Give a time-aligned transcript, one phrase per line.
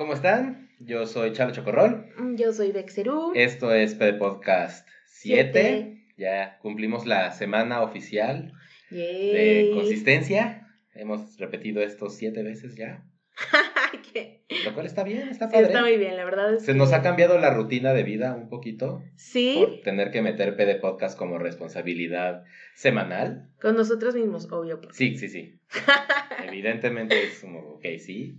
[0.00, 0.70] ¿Cómo están?
[0.78, 2.06] Yo soy Chalo Chocorrol.
[2.34, 3.32] Yo soy Bexerú.
[3.34, 5.50] Esto es PD Podcast 7.
[5.52, 6.06] Siete.
[6.16, 8.50] Ya cumplimos la semana oficial
[8.90, 9.34] Yay.
[9.34, 10.66] de consistencia.
[10.94, 13.04] Hemos repetido esto siete veces ya.
[14.14, 14.42] ¿Qué?
[14.64, 15.66] Lo cual está bien, está padre.
[15.66, 18.34] está muy bien, la verdad es Se que- nos ha cambiado la rutina de vida
[18.34, 22.42] un poquito Sí, por tener que meter PD Podcast como responsabilidad
[22.74, 23.50] semanal.
[23.60, 24.80] con nosotros mismos, obvio.
[24.80, 24.96] pues.
[24.96, 25.58] Sí, sí, sí.
[26.48, 28.38] Evidentemente es como, ok, sí.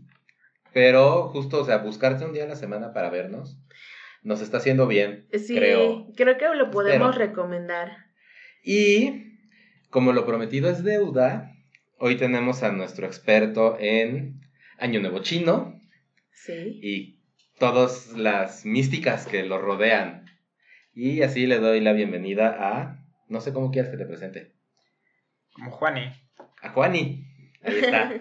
[0.73, 3.57] Pero justo, o sea, buscarte un día a la semana para vernos
[4.23, 6.07] nos está haciendo bien, Sí, creo.
[6.15, 7.27] creo que lo podemos Espero.
[7.29, 7.91] recomendar.
[8.63, 9.33] Y
[9.89, 11.51] como lo prometido es deuda,
[11.97, 14.39] hoy tenemos a nuestro experto en
[14.77, 15.79] Año Nuevo Chino
[16.31, 16.79] Sí.
[16.83, 17.19] y
[17.57, 20.25] todas las místicas que lo rodean.
[20.93, 24.53] Y así le doy la bienvenida a, no sé cómo quieres que te presente,
[25.53, 26.11] Como Juani.
[26.61, 27.25] a Juani.
[27.63, 28.13] Ahí está.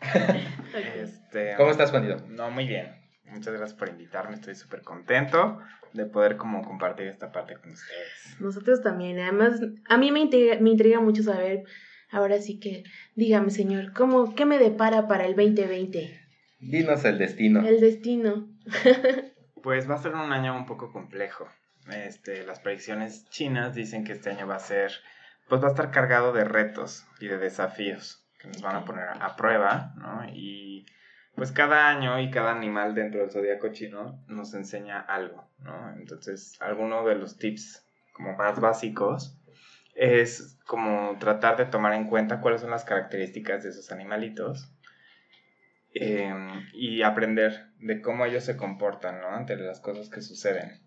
[0.74, 2.24] Este, ¿Cómo estás, Juanito?
[2.28, 2.94] No, muy bien.
[3.24, 4.34] Muchas gracias por invitarme.
[4.34, 5.58] Estoy súper contento
[5.92, 8.40] de poder como compartir esta parte con ustedes.
[8.40, 9.18] Nosotros también.
[9.18, 11.64] Además, a mí me intriga, me intriga mucho saber,
[12.10, 16.20] ahora sí que, dígame, señor, ¿cómo, ¿qué me depara para el 2020?
[16.60, 17.66] Dinos el destino.
[17.66, 18.48] El destino.
[19.60, 21.48] Pues va a ser un año un poco complejo.
[21.92, 24.92] Este, las predicciones chinas dicen que este año va a ser,
[25.48, 29.08] pues va a estar cargado de retos y de desafíos que nos van a poner
[29.08, 30.24] a prueba, ¿no?
[30.32, 30.86] Y
[31.34, 35.92] pues cada año y cada animal dentro del zodiaco chino nos enseña algo, ¿no?
[35.94, 39.38] Entonces, alguno de los tips como más básicos
[39.94, 44.72] es como tratar de tomar en cuenta cuáles son las características de esos animalitos
[45.94, 46.32] eh,
[46.72, 49.28] y aprender de cómo ellos se comportan, ¿no?
[49.28, 50.80] Ante las cosas que suceden.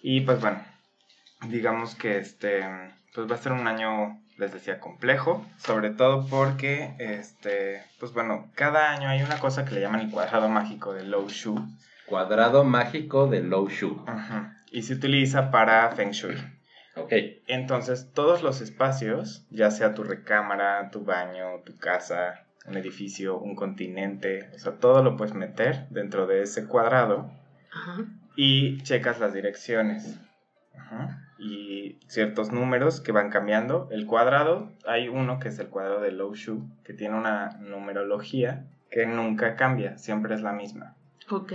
[0.00, 0.64] Y pues bueno,
[1.48, 2.62] digamos que este,
[3.14, 8.50] pues va a ser un año, les decía, complejo, sobre todo porque, este, pues bueno,
[8.54, 11.56] cada año hay una cosa que le llaman el cuadrado mágico de Low Shu,
[12.06, 14.02] Cuadrado mágico de Low Shu.
[14.06, 14.54] Ajá.
[14.70, 16.36] y se utiliza para Feng Shui.
[16.96, 17.12] Ok.
[17.46, 23.54] Entonces, todos los espacios, ya sea tu recámara, tu baño, tu casa, un edificio, un
[23.54, 27.30] continente, o sea, todo lo puedes meter dentro de ese cuadrado
[27.72, 28.04] Ajá.
[28.36, 30.18] y checas las direcciones.
[30.76, 31.27] Ajá.
[31.38, 33.88] Y ciertos números que van cambiando.
[33.90, 38.66] El cuadrado, hay uno que es el cuadrado de Low Shu, que tiene una numerología
[38.90, 40.96] que nunca cambia, siempre es la misma.
[41.30, 41.52] Ok.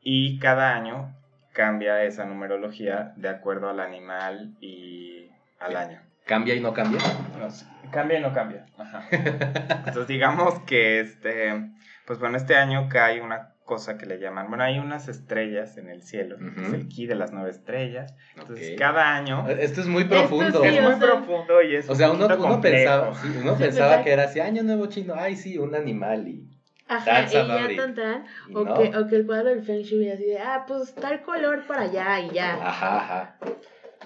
[0.00, 1.14] Y cada año
[1.52, 6.00] cambia esa numerología de acuerdo al animal y al año.
[6.26, 7.00] ¿Cambia y no cambia?
[7.38, 8.66] No sé, cambia y no cambia.
[8.76, 9.04] Ajá.
[9.10, 11.70] Entonces digamos que este,
[12.04, 15.90] pues bueno, este año cae una cosa que le llaman, bueno, hay unas estrellas en
[15.90, 18.14] el cielo, que es el ki de las nueve estrellas.
[18.36, 20.62] Entonces cada año Esto es muy Esto profundo.
[20.62, 23.56] sí, es muy sea- profundo y es O sea, un uno, uno pensaba, sí, uno
[23.56, 24.04] Sí, pensaba ¿verdad?
[24.04, 26.48] que era así, año nuevo chino, ay sí, un animal y,
[26.88, 27.46] Ajá, y ya
[27.76, 28.24] tan tan.
[28.54, 28.74] O, no.
[28.74, 31.82] que, o que el cuadro del Feng Shui así de, ah, pues tal color para
[31.82, 32.54] allá y ya.
[32.54, 33.36] Ajá, ajá.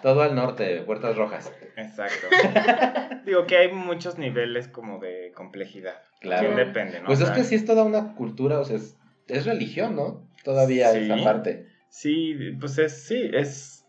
[0.03, 1.53] Todo al norte, puertas rojas.
[1.77, 2.29] Exacto.
[3.27, 5.97] Digo que hay muchos niveles como de complejidad.
[6.21, 6.47] Claro.
[6.49, 7.07] También depende, ¿no?
[7.07, 8.97] Pues es que sí es toda una cultura, o sea, es,
[9.31, 10.29] es religión, ¿no?
[10.45, 10.99] Todavía Sí.
[11.01, 11.67] esa parte.
[11.89, 13.87] Sí, pues es, sí, es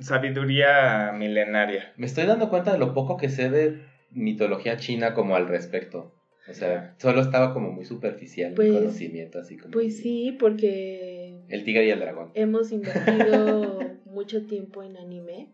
[0.00, 1.92] sabiduría milenaria.
[1.96, 3.80] Me estoy dando cuenta de lo poco que sé de
[4.10, 6.12] mitología china como al respecto.
[6.48, 9.72] O sea, solo estaba como muy superficial mi Pues- conocimiento, así como...
[9.72, 12.30] Pues sí, porque El tigre y el dragón.
[12.34, 15.48] hemos invertido mucho tiempo en anime.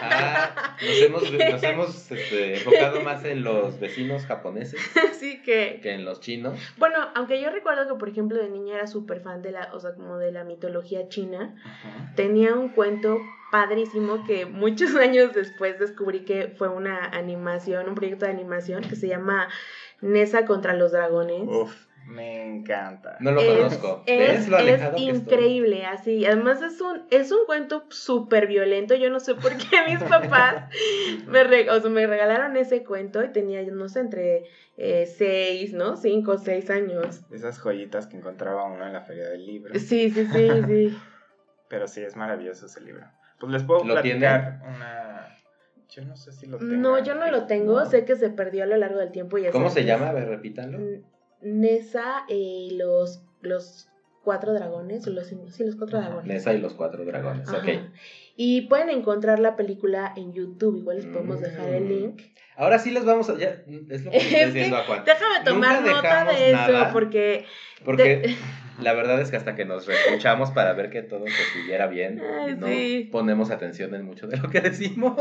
[0.00, 4.80] Ah, nos hemos, nos hemos este, enfocado más en los vecinos japoneses
[5.44, 6.58] que, que en los chinos.
[6.78, 9.80] bueno, aunque yo recuerdo que, por ejemplo, de niña era súper fan de la, o
[9.80, 11.54] sea, como de la mitología china,
[12.16, 13.18] tenía un cuento
[13.50, 18.96] padrísimo que muchos años después descubrí que fue una animación, un proyecto de animación que
[18.96, 19.48] se llama
[20.00, 21.42] Nessa contra los dragones.
[21.46, 23.16] Uf, me encanta.
[23.20, 24.02] No lo es, conozco.
[24.06, 25.02] es- ¿Ves lo es estoy?
[25.04, 26.24] increíble, así.
[26.26, 28.94] Además es un, es un cuento súper violento.
[28.94, 30.64] Yo no sé por qué mis papás
[31.26, 34.44] me, re- o sea, me regalaron ese cuento y tenía, yo no sé, entre
[34.76, 35.96] eh, seis, ¿no?
[35.96, 37.20] Cinco o seis años.
[37.30, 39.74] Esas joyitas que encontraba uno en la feria del libro.
[39.78, 40.96] Sí, sí, sí, sí.
[41.68, 43.06] Pero sí, es maravilloso ese libro.
[43.38, 45.28] Pues les puedo ¿Lo platicar una...
[45.90, 46.72] Yo no sé si lo tengo.
[46.74, 47.84] No, yo no lo tengo.
[47.86, 49.36] Sé que se perdió a lo largo del tiempo.
[49.38, 50.08] Y ¿Cómo se llama?
[50.08, 50.78] A ver, repítanlo.
[50.78, 51.02] N-
[51.40, 53.88] Nessa y los, los
[54.24, 55.06] cuatro dragones.
[55.06, 56.26] Los, sí, los cuatro dragones.
[56.26, 57.48] Nessa y los cuatro dragones.
[57.48, 57.58] Ajá.
[57.58, 57.68] Ok.
[58.40, 60.78] Y pueden encontrar la película en YouTube.
[60.78, 61.88] Igual les podemos dejar el Mm.
[61.88, 62.22] link.
[62.56, 63.36] Ahora sí les vamos a.
[63.36, 65.02] Ya, es lo que estoy Es diciendo a Juan.
[65.04, 67.46] Déjame tomar Nunca nota de eso porque
[67.84, 68.36] Porque
[68.80, 72.22] la verdad es que hasta que nos reescuchamos para ver que todo se estuviera bien,
[72.40, 73.08] Ay, no sí.
[73.10, 75.14] ponemos atención en mucho de lo que decimos.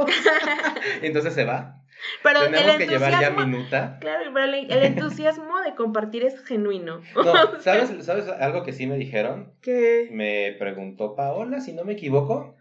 [1.01, 1.81] Entonces se va.
[2.21, 3.97] Pero Tenemos el que llevar ya minuta.
[3.99, 7.01] claro, pero el, el entusiasmo de compartir es genuino.
[7.15, 9.53] No, ¿sabes, ¿sabes algo que sí me dijeron?
[9.61, 12.55] Que Me preguntó Paola, si no me equivoco,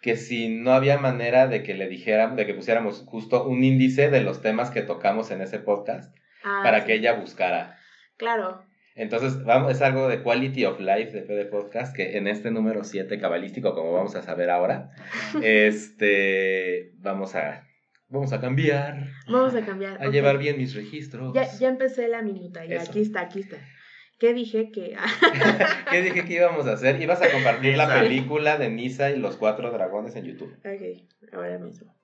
[0.00, 4.10] que si no había manera de que le dijéramos, de que pusiéramos justo un índice
[4.10, 6.14] de los temas que tocamos en ese podcast
[6.44, 7.78] ah, para sí, que ella buscara.
[8.16, 8.62] Claro.
[8.94, 12.82] Entonces, vamos, es algo de quality of life de PD Podcast que en este número
[12.82, 14.90] 7 cabalístico, como vamos a saber ahora,
[15.42, 17.64] este, vamos a,
[18.08, 20.02] vamos a cambiar, Vamos a cambiar.
[20.02, 21.32] a llevar bien mis registros.
[21.32, 22.90] Ya, ya empecé la minuta, ya Eso.
[22.90, 23.58] aquí está, aquí está.
[24.18, 24.70] ¿Qué dije?
[24.70, 24.96] Que
[25.90, 27.00] ¿Qué dije que íbamos a hacer?
[27.00, 30.54] Ibas a compartir la película de Nisa y los cuatro dragones en YouTube.
[30.58, 31.94] Ok, ahora mismo.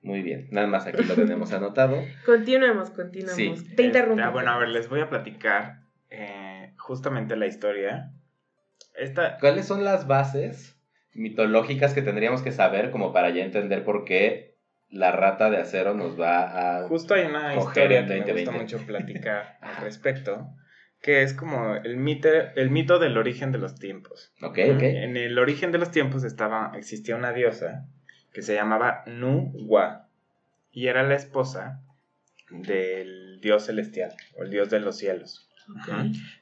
[0.00, 2.00] Muy bien, nada más aquí lo tenemos anotado.
[2.24, 3.36] Continuemos, continuemos.
[3.36, 3.74] Sí.
[3.74, 4.22] Te interrumpo.
[4.22, 8.12] ah, bueno, a ver, les voy a platicar eh, justamente la historia.
[8.94, 10.78] Esta, ¿Cuáles son las bases
[11.14, 14.56] mitológicas que tendríamos que saber como para ya entender por qué
[14.88, 16.88] la rata de acero nos va a...
[16.88, 18.52] justo hay una historia que me gusta 2020.
[18.52, 20.48] mucho platicar al respecto,
[21.00, 24.32] que es como el, mite- el mito del origen de los tiempos.
[24.42, 24.82] Ok, ok.
[24.82, 27.86] En el origen de los tiempos estaba, existía una diosa
[28.32, 30.08] que se llamaba Nu-Wa
[30.72, 31.80] y era la esposa
[32.50, 35.48] del dios celestial o el dios de los cielos.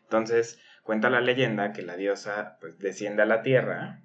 [0.03, 4.01] Entonces cuenta la leyenda que la diosa pues, desciende a la tierra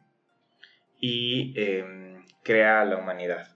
[0.99, 3.55] y em, crea a la humanidad.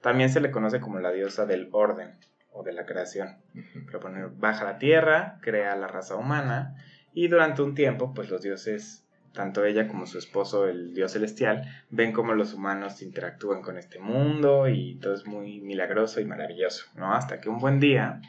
[0.00, 2.14] También se le conoce como la diosa del orden
[2.54, 3.36] o de la creación.
[3.54, 3.86] Ujú.
[3.86, 6.74] Propone- baja la tierra, crea la raza humana
[7.12, 11.64] y durante un tiempo, pues los dioses, tanto ella como su esposo, el dios celestial,
[11.90, 16.86] ven cómo los humanos interactúan con este mundo y todo es muy milagroso y maravilloso,
[16.94, 17.12] ¿no?
[17.14, 18.20] Hasta que un buen día,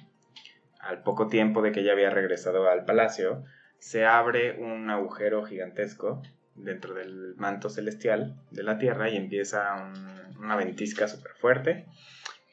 [0.80, 3.44] al poco tiempo de que ella había regresado al palacio,
[3.80, 6.24] se abre un agujero gigantesco
[6.56, 11.86] dentro del manto celestial de la tierra y empieza un- una ventisca súper fuerte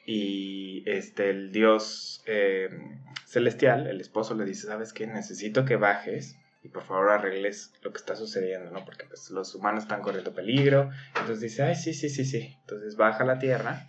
[0.05, 2.69] y este el dios eh,
[3.25, 5.07] celestial, el esposo le dice, ¿sabes qué?
[5.07, 8.85] Necesito que bajes y por favor arregles lo que está sucediendo, ¿no?
[8.85, 10.89] Porque pues, los humanos están corriendo peligro.
[11.09, 12.55] Entonces dice, ay, sí, sí, sí, sí.
[12.61, 13.85] Entonces baja a la tierra,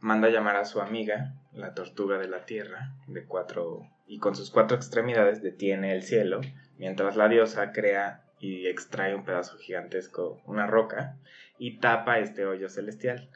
[0.00, 4.34] manda a llamar a su amiga, la tortuga de la tierra, de cuatro, y con
[4.34, 6.40] sus cuatro extremidades detiene el cielo,
[6.78, 11.16] mientras la diosa crea y extrae un pedazo gigantesco, una roca,
[11.58, 13.30] y tapa este hoyo celestial.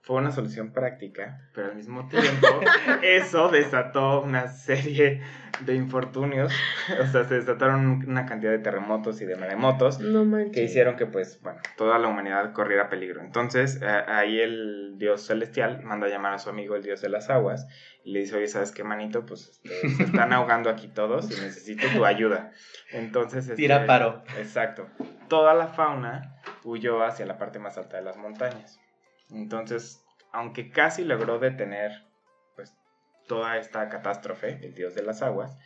[0.00, 2.46] Fue una solución práctica, pero al mismo tiempo
[3.02, 5.20] eso desató una serie
[5.60, 6.52] de infortunios,
[7.00, 11.06] o sea, se desataron una cantidad de terremotos y de maremotos No que hicieron que
[11.06, 13.20] pues bueno toda la humanidad corriera peligro.
[13.22, 17.08] Entonces eh, ahí el dios celestial manda a llamar a su amigo el dios de
[17.08, 17.66] las aguas
[18.04, 21.40] y le dice oye sabes qué manito pues este, se están ahogando aquí todos y
[21.40, 22.52] necesito tu ayuda
[22.92, 24.22] entonces este, Tira paro.
[24.38, 24.86] exacto.
[25.28, 28.80] Toda la fauna huyó hacia la parte más alta de las montañas
[29.30, 32.04] entonces aunque casi logró detener
[32.54, 32.74] pues
[33.26, 35.56] toda esta catástrofe el dios de las aguas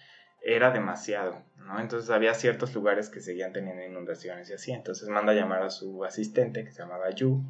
[0.43, 1.81] era demasiado, ¿no?
[1.81, 4.73] Entonces había ciertos lugares que seguían teniendo inundaciones y así.
[4.73, 7.43] Entonces manda a llamar a su asistente, que se llamaba Yu,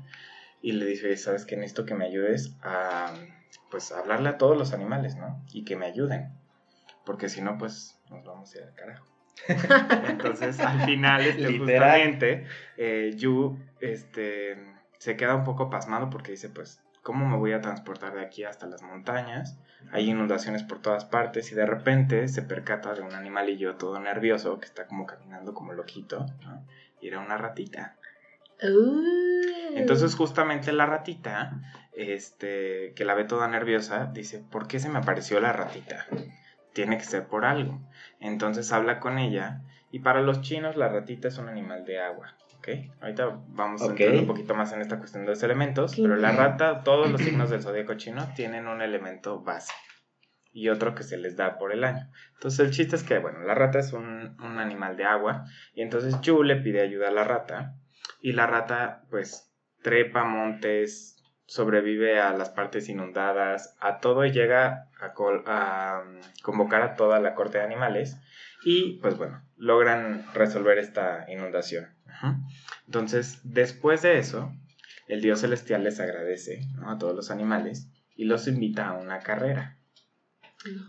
[0.60, 1.56] y le dice, ¿sabes qué?
[1.56, 3.14] Necesito que me ayudes a,
[3.70, 5.42] pues, a hablarle a todos los animales, ¿no?
[5.52, 6.32] Y que me ayuden.
[7.04, 9.06] Porque si no, pues, nos vamos a ir al carajo.
[10.08, 14.58] Entonces, al final, este, justamente, eh, Yu, este,
[15.02, 18.44] se queda un poco pasmado porque dice, pues, ¿cómo me voy a transportar de aquí
[18.44, 19.58] hasta las montañas?
[19.90, 24.60] Hay inundaciones por todas partes y de repente se percata de un animalillo todo nervioso
[24.60, 26.64] que está como caminando como loquito, ¿no?
[27.00, 27.96] Y era una ratita.
[28.62, 29.74] Uh.
[29.74, 31.60] Entonces justamente la ratita,
[31.94, 36.06] este, que la ve toda nerviosa, dice, ¿por qué se me apareció la ratita?
[36.74, 37.80] Tiene que ser por algo.
[38.20, 42.36] Entonces habla con ella y para los chinos la ratita es un animal de agua.
[42.62, 42.68] ¿Ok?
[43.00, 46.32] Ahorita vamos a entrar un poquito más en esta cuestión de los elementos, pero la
[46.32, 49.72] rata, todos los signos del zodíaco chino tienen un elemento base
[50.52, 52.08] y otro que se les da por el año.
[52.34, 55.82] Entonces el chiste es que, bueno, la rata es un, un animal de agua y
[55.82, 57.74] entonces Yu le pide ayuda a la rata
[58.20, 59.52] y la rata pues
[59.82, 61.16] trepa montes,
[61.46, 67.34] sobrevive a las partes inundadas, a todo y llega a, um, convocar a toda la
[67.34, 68.16] corte de animales
[68.64, 71.91] y pues bueno, logran resolver esta inundación.
[72.86, 74.52] Entonces, después de eso,
[75.08, 76.90] el dios celestial les agradece ¿no?
[76.90, 79.78] a todos los animales y los invita a una carrera.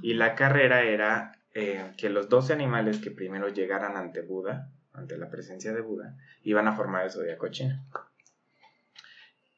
[0.02, 5.18] Y la carrera era eh, que los 12 animales que primero llegaran ante Buda, ante
[5.18, 7.84] la presencia de Buda, iban a formar el zodiaco chino.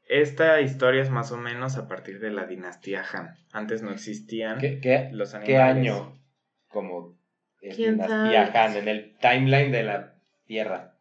[0.07, 3.35] Esta historia es más o menos a partir de la dinastía Han.
[3.51, 5.47] Antes no existían ¿Qué, qué, los animales.
[5.47, 6.19] qué año?
[6.67, 7.17] Como
[7.61, 8.59] es ¿Quién dinastía sabe?
[8.59, 10.15] Han, en el timeline de la
[10.45, 10.94] Tierra.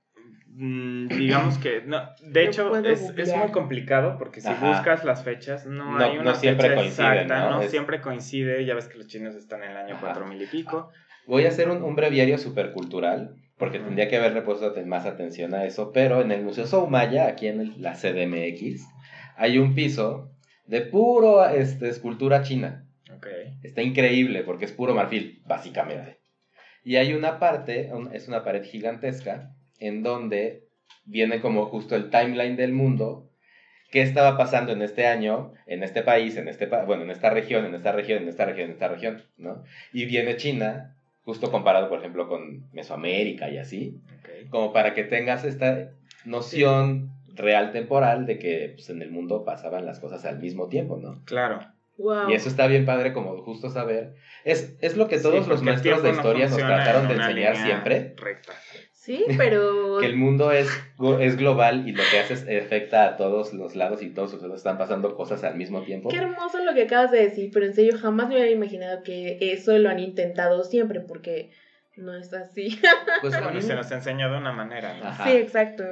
[0.54, 4.66] Mm, digamos que no de hecho es, es muy complicado porque si Ajá.
[4.68, 7.50] buscas las fechas no, No- hay una no siempre fecha exacta ¿no?
[7.50, 10.00] no Es- siempre coincide ya ves que los chinos están en el año Ajá.
[10.12, 10.90] 4000 y pico
[11.26, 15.64] Voy a hacer un, un breviario supercultural, porque tendría que haberle puesto más atención a
[15.64, 18.86] eso, pero en el Museo Soumaya, aquí en el- la CDMX,
[19.36, 20.30] hay un piso
[20.66, 22.84] de puro este, escultura china.
[23.62, 26.18] Está increíble porque es puro marfil, básicamente.
[26.84, 30.64] Y hay una parte, un- es una pared gigantesca, en donde
[31.04, 33.28] viene como justo el timeline del mundo,
[33.90, 37.30] qué estaba pasando en este año, en este país, en este pa- bueno, en esta
[37.30, 39.62] región, en esta región, en esta región, en esta región, ¿no?
[39.92, 44.00] Y viene China, justo comparado, por ejemplo, con Mesoamérica y así,
[44.50, 45.90] como para que tengas esta
[46.24, 50.96] noción real temporal de que pues, en el mundo pasaban las cosas al mismo tiempo,
[50.96, 51.22] ¿no?
[51.24, 51.60] Claro.
[51.96, 52.28] Wow.
[52.30, 54.14] Y eso está bien padre como justo saber.
[54.44, 57.14] Es, es lo que todos Sí, los maestros de no historia nos trataron en de
[57.24, 58.14] enseñar siempre.
[58.16, 58.52] Recta.
[59.04, 59.98] Sí, pero.
[60.00, 60.68] Que el mundo es,
[61.20, 64.56] es global y lo que hace es afecta a todos los lados y todos los
[64.56, 66.08] están pasando cosas al mismo tiempo.
[66.08, 69.36] Qué hermoso lo que acabas de decir, pero en serio jamás me hubiera imaginado que
[69.40, 71.50] eso lo han intentado siempre, porque
[71.96, 72.80] no es así.
[73.20, 75.04] Pues Bueno, se nos enseñó de una manera, ¿no?
[75.06, 75.24] Ajá.
[75.24, 75.84] Sí, exacto.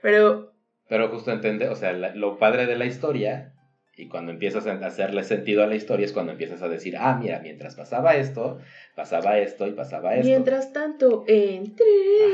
[0.00, 0.52] Pero
[0.88, 3.51] Pero justo entender, o sea, la- lo padre de la historia,
[3.94, 7.18] y cuando empiezas a hacerle sentido a la historia es cuando empiezas a decir, ah,
[7.20, 8.58] mira, mientras pasaba esto,
[8.96, 10.26] pasaba esto y pasaba esto.
[10.26, 11.84] mientras tanto, entre.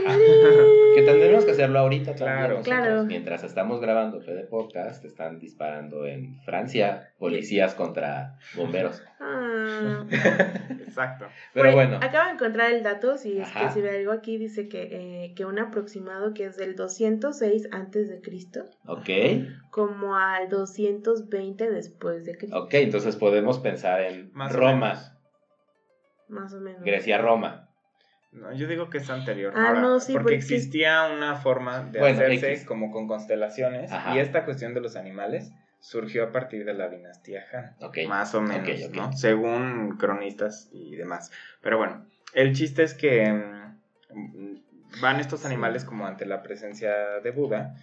[0.07, 0.17] Ajá.
[0.95, 2.15] Que tendremos que hacerlo ahorita.
[2.15, 2.41] Claro.
[2.59, 2.65] nosotros.
[2.65, 3.05] Claro.
[3.05, 9.00] Mientras estamos grabando Fede Podcast, están disparando en Francia policías contra bomberos.
[9.21, 10.05] Ah.
[10.81, 11.27] Exacto.
[11.55, 13.69] Pero Pues, bueno, Acabo de encontrar el dato, si es Ajá.
[13.69, 18.09] que sirve algo aquí, dice que, eh, que un aproximado que es del 206 antes
[18.09, 19.09] de Cristo, ok,
[19.71, 25.12] como al 220 después de Cristo, ok, entonces podemos pensar en Más o Roma, menos.
[26.28, 26.83] más o menos.
[26.83, 27.64] Grecia-Roma.
[28.33, 29.55] No, yo digo que es anterior.
[29.57, 32.64] Ah, Ahora, no, sí, porque porque- existía una forma de Bueno, hacerse X.
[32.67, 34.14] como con constelaciones Ajá.
[34.14, 35.50] y esta cuestión de los animales
[35.81, 37.76] surgió a partir de la dinastía Han.
[37.81, 38.90] Ok, Más o menos.
[38.90, 39.12] ¿no?
[39.14, 41.31] Según cronistas y demás.
[41.62, 43.33] Pero bueno, el chiste es que
[44.12, 47.75] mm, van estos animales como ante la presencia de Buda,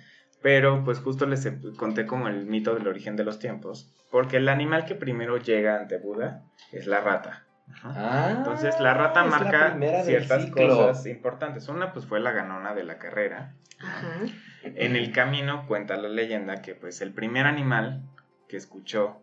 [0.45, 4.47] pero pues justo les conté como el mito del origen de los tiempos, porque el
[4.47, 7.47] animal que primero llega ante Buda es la rata.
[7.83, 11.67] Ah, Entonces la rata la marca ciertas cosas importantes.
[11.67, 13.55] Una pues fue la ganona de la carrera.
[13.81, 14.19] Ajá.
[14.61, 18.03] En el camino cuenta la leyenda que pues el primer animal
[18.47, 19.19] que escuchó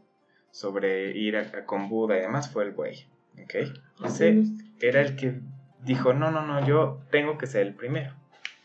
[0.50, 3.06] sobre ir a- a- con Buda y demás fue el buey.
[3.44, 3.54] ¿ok?
[4.06, 4.42] Ese
[4.80, 5.38] era el que
[5.84, 8.12] dijo, no, no, no, yo tengo que ser el primero.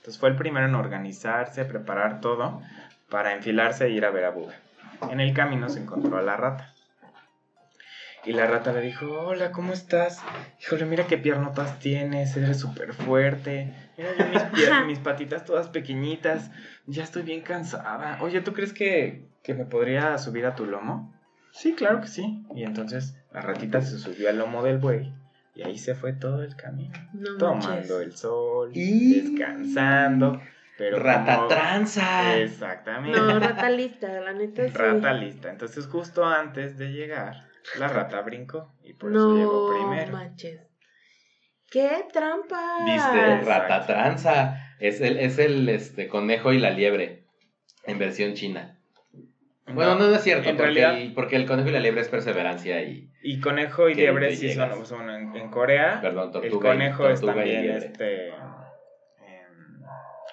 [0.08, 2.62] Entonces fue el primero en organizarse, preparar todo
[3.10, 4.54] para enfilarse e ir a ver a Buda.
[5.12, 6.74] En el camino se encontró a la rata.
[8.24, 10.22] Y la rata le dijo, hola, ¿cómo estás?
[10.62, 13.74] Híjole, mira qué piernotas tienes, eres súper fuerte.
[13.98, 16.52] Mira yo mis, pier- mis patitas todas pequeñitas,
[16.86, 18.18] ya estoy bien cansada.
[18.22, 21.14] Oye, ¿tú crees que, que me podría subir a tu lomo?
[21.52, 22.46] Sí, claro que sí.
[22.56, 25.14] Y entonces la ratita se subió al lomo del buey
[25.58, 26.94] y ahí se fue todo el camino.
[27.14, 27.92] No Tomando manches.
[28.02, 30.40] el sol, Y- descansando.
[30.78, 32.38] Pero Rata como- tranza.
[32.38, 33.18] Exactamente.
[33.20, 34.74] No, rata lista, la neta sí.
[34.76, 35.50] Rata lista.
[35.50, 37.48] Entonces, justo antes de llegar,
[37.80, 40.12] la rata brincó y por eso llegó No primero.
[40.14, 40.62] manches.
[41.72, 42.78] ¡Qué trampa!
[42.86, 43.42] ¿Viste?
[43.42, 44.76] Rata tranza.
[44.80, 47.26] Es el, es el este, conejo y la liebre
[47.86, 48.77] en versión china.
[49.74, 52.02] Bueno, no, no es cierto, en porque, realidad- el, porque el conejo y la liebre
[52.02, 56.00] es perseverancia y, Y conejo y liebre sí son, son en, en Corea.
[56.02, 58.28] perdón, el tortuga, conejo y, es tortuga y también este.
[58.30, 59.84] em,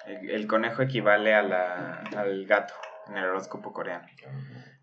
[0.07, 2.73] el, el conejo equivale a la, al gato
[3.09, 4.07] en el horóscopo coreano.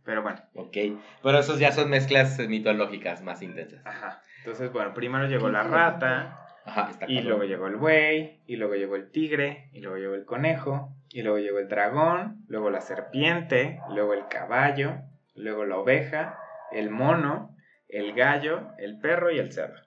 [0.04, 0.76] Pero bueno, Ok,
[1.22, 3.80] pero esos ya son mezclas mitológicas más intensas.
[3.86, 4.20] ajá.
[4.38, 8.74] Entonces, bueno, primero llegó la rata, Ajá, está y luego llegó el buey, y luego
[8.74, 12.80] llegó el tigre, y luego llegó el conejo, y luego llegó el dragón, luego la
[12.80, 15.02] serpiente, luego el caballo,
[15.34, 16.38] luego la oveja,
[16.72, 17.56] el mono,
[17.88, 19.80] el gallo, el perro y el cerdo.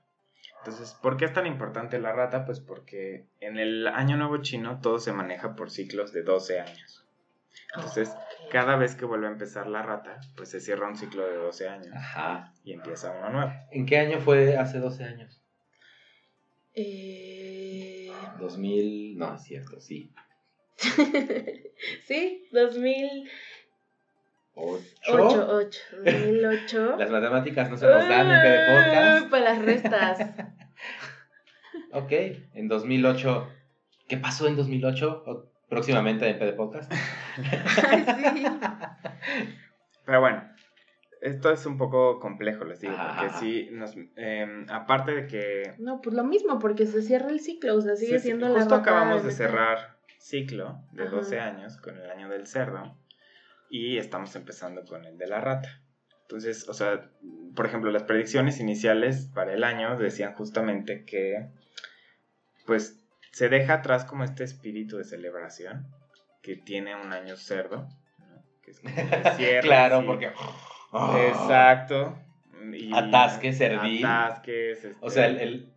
[0.60, 2.46] Entonces, ¿por qué es tan importante la rata?
[2.46, 7.05] Pues porque en el año nuevo chino todo se maneja por ciclos de 12 años.
[7.75, 8.12] Entonces,
[8.51, 11.67] cada vez que vuelve a empezar la rata, pues se cierra un ciclo de 12
[11.67, 12.53] años Ajá.
[12.63, 13.51] y empieza uno nuevo.
[13.72, 15.41] ¿En qué año fue hace 12 años?
[16.74, 18.12] Eh...
[18.39, 20.12] 2000, no, es cierto, sí.
[22.05, 23.32] sí, 2008.
[25.08, 25.48] 8.
[25.50, 26.96] 8, 2008.
[26.98, 29.29] Las matemáticas no se nos dan en PD Podcast.
[29.29, 30.20] Para las restas.
[31.91, 32.12] Ok,
[32.53, 33.48] en 2008.
[34.10, 35.24] ¿Qué pasó en 2008?
[35.25, 36.91] O- próximamente en PD Podcast.
[36.91, 38.05] Ay,
[38.36, 38.46] sí.
[40.05, 40.44] Pero bueno,
[41.22, 45.74] esto es un poco complejo, les digo, Ajá, porque sí, nos, eh, aparte de que
[45.79, 48.50] No, pues lo mismo, porque se cierra el ciclo, o sea, sigue sí, sí, siendo
[48.50, 49.94] la justo acabamos de cerrar
[50.25, 52.98] ciclo de 12 años con el año del cerdo
[53.70, 55.82] y estamos empezando con el de la rata.
[56.24, 57.12] Entonces, o sea,
[57.55, 61.51] por ejemplo, las predicciones iniciales para el año decían justamente que,
[62.65, 63.00] pues,
[63.32, 65.86] se deja atrás como este espíritu de celebración
[66.41, 67.88] que tiene un año cerdo,
[68.63, 68.96] que es como
[69.62, 70.32] claro, porque...
[71.27, 72.17] Exacto.
[72.96, 74.03] atasques, cerdil.
[74.03, 74.88] Atasques.
[75.01, 75.74] O sea, el, el,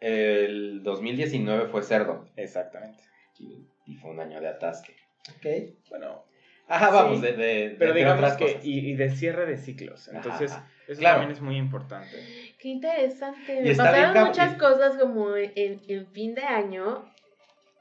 [0.00, 2.26] el, 2019 fue cerdo.
[2.36, 3.02] Exactamente.
[3.40, 4.96] Y, fue un año de atasque.
[5.36, 5.46] Ok.
[5.90, 6.24] Bueno,
[6.68, 10.08] Ajá, vamos, de, de, Pero digamos que, y, de cierre de ciclos.
[10.08, 10.52] Entonces,
[10.88, 12.54] eso también es muy importante.
[12.58, 13.62] Qué interesante.
[13.62, 17.04] Me pasaron muchas cosas como en, en, fin de año.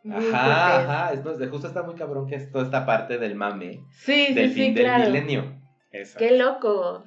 [0.08, 1.14] Ajá, ajá.
[1.14, 3.80] Es, de justo está muy cabrón que es toda esta parte del mame.
[3.92, 5.60] Sí, del sí, fin sí, del milenio.
[6.18, 7.06] Qué loco.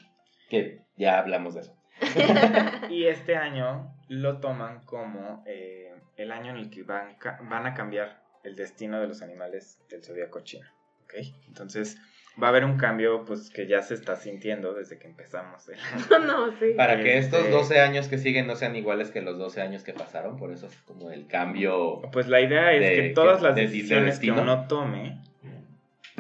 [0.49, 1.77] Que ya hablamos de eso.
[2.91, 7.17] y este año lo toman como eh, el año en el que van,
[7.49, 10.67] van a cambiar el destino de los animales del zodiaco chino.
[11.47, 11.99] Entonces
[12.41, 15.69] va a haber un cambio pues que ya se está sintiendo desde que empezamos.
[16.27, 16.75] no, sí.
[16.77, 19.83] Para que estos 12 este años que siguen no sean iguales que los 12 años
[19.83, 22.03] que pasaron, por eso es como el cambio.
[22.13, 25.21] Pues la idea es que todas las decisiones que uno tome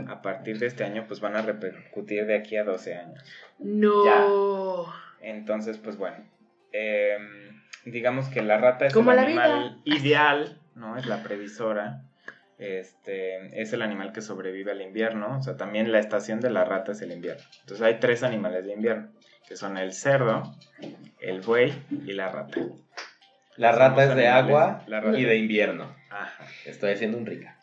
[0.07, 3.25] a partir de este año pues van a repercutir de aquí a 12 años.
[3.59, 4.87] No.
[5.21, 6.25] Entonces pues bueno,
[6.73, 10.97] em, digamos que la rata es el animal ideal, ¿no?
[10.97, 12.03] Es la previsora
[12.59, 16.65] este, es el animal que sobrevive al invierno, o sea, también la estación de la
[16.65, 17.43] rata es el invierno.
[17.61, 19.11] Entonces hay tres animales de invierno,
[19.47, 20.43] que son el cerdo,
[21.21, 21.73] el buey
[22.05, 22.61] y la rata.
[23.57, 24.85] La rata es de agua
[25.17, 25.95] y de invierno.
[26.65, 27.57] Estoy haciendo un rica.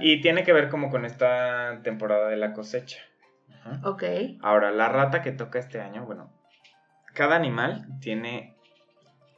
[0.00, 3.00] Y tiene que ver como con esta temporada de la cosecha.
[3.82, 4.04] Ok.
[4.40, 6.32] Ahora, la rata que toca este año, bueno,
[7.12, 8.56] cada animal tiene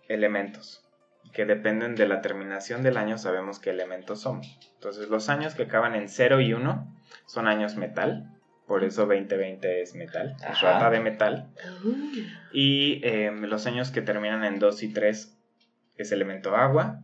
[0.09, 0.90] elementos
[1.33, 4.59] que dependen de la terminación del año, sabemos qué elementos somos.
[4.75, 9.83] Entonces, los años que acaban en 0 y 1 son años metal, por eso 2020
[9.83, 11.50] es metal, es rata de metal.
[12.52, 15.37] Y em, los años que terminan en 2 y 3
[15.97, 17.02] es elemento agua.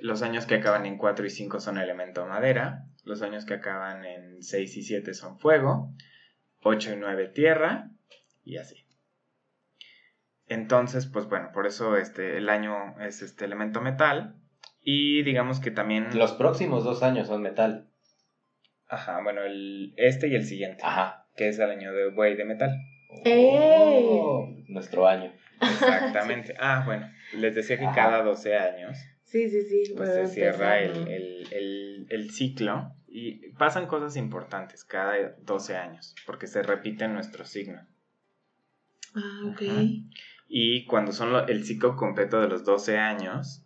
[0.00, 2.86] Los años que acaban en 4 y 5 son elemento madera.
[3.04, 5.92] Los años que acaban en 6 y 7 son fuego.
[6.62, 7.90] 8 y 9 tierra.
[8.42, 8.83] Y así.
[10.48, 14.36] Entonces, pues bueno, por eso este, el año es este elemento metal.
[14.82, 16.16] Y digamos que también...
[16.16, 17.88] Los próximos dos años son metal.
[18.86, 20.82] Ajá, bueno, el, este y el siguiente.
[20.84, 21.26] Ajá.
[21.36, 22.78] Que es el año de buey de metal.
[23.24, 25.32] Oh, nuestro año.
[25.60, 26.54] Exactamente.
[26.60, 28.98] Ah, bueno, les decía que cada 12 años.
[29.24, 29.94] Sí, sí, sí.
[29.96, 36.46] Pues se cierra el, el, el, ciclo y pasan cosas importantes cada 12 años, porque
[36.46, 37.86] se repite nuestro signo.
[39.14, 39.62] Ah, ok.
[40.56, 43.64] Y cuando son el ciclo completo de los 12 años,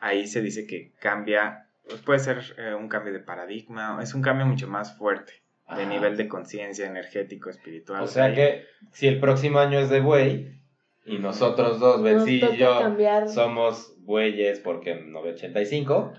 [0.00, 4.22] ahí se dice que cambia, pues puede ser eh, un cambio de paradigma, es un
[4.22, 5.42] cambio mucho más fuerte
[5.76, 8.02] de nivel de conciencia energético, espiritual.
[8.02, 10.58] O sea que si el próximo año es de buey
[11.04, 12.80] y nosotros dos, Betsy y yo,
[13.28, 16.14] somos bueyes porque 985,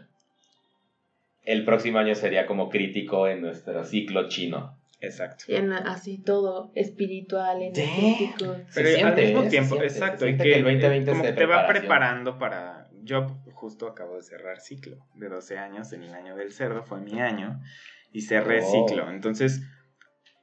[1.42, 4.78] el próximo año sería como crítico en nuestro ciclo chino.
[5.04, 5.44] Exacto.
[5.50, 8.56] Y así todo espiritual, energético.
[8.74, 10.26] Pero al mismo tiempo, exacto.
[10.26, 12.88] y que, el 2020 como que te va preparando para.
[13.04, 17.02] Yo justo acabo de cerrar ciclo de 12 años, en el año del cerdo, fue
[17.02, 17.60] mi año,
[18.14, 18.88] y cerré oh.
[18.88, 19.10] ciclo.
[19.10, 19.62] Entonces,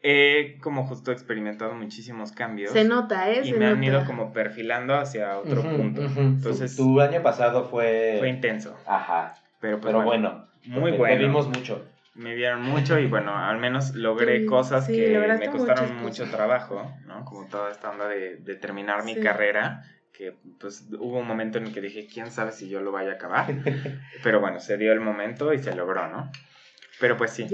[0.03, 2.73] he como justo experimentado muchísimos cambios.
[2.73, 3.41] Se nota, ¿eh?
[3.45, 6.03] Y me han ido como perfilando hacia otro punto.
[6.03, 6.77] Entonces.
[6.77, 8.17] Tu, año pasado fue.
[8.19, 8.77] Fue intenso.
[8.87, 9.33] Ajá.
[9.59, 11.19] Pero, pues, bueno, Muy bueno.
[11.19, 11.83] Vimos mucho
[12.15, 17.25] me vieron mucho y bueno, al menos logré cosas que me costaron mucho trabajo, ¿no?
[17.25, 21.73] Como toda esta onda de, terminar mi carrera, que pues hubo un momento en el
[21.73, 23.47] que dije, quién sabe si yo lo vaya a acabar,
[24.23, 26.31] pero bueno, se dio el momento y se logró, ¿no?
[26.99, 27.47] Pero pues sí.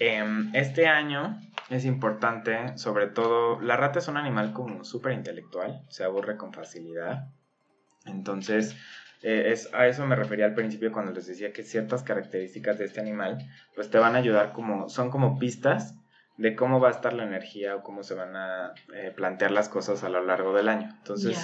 [0.00, 5.82] Em, este año es importante, sobre todo, la rata es un animal como súper intelectual,
[5.88, 7.28] se aburre con facilidad.
[8.06, 8.74] Entonces,
[9.22, 12.84] eh, es, a eso me refería al principio cuando les decía que ciertas características de
[12.84, 13.38] este animal
[13.74, 15.94] pues te van a ayudar como, son como pistas
[16.36, 19.68] de cómo va a estar la energía o cómo se van a eh, plantear las
[19.68, 20.88] cosas a lo largo del año.
[20.98, 21.36] Entonces,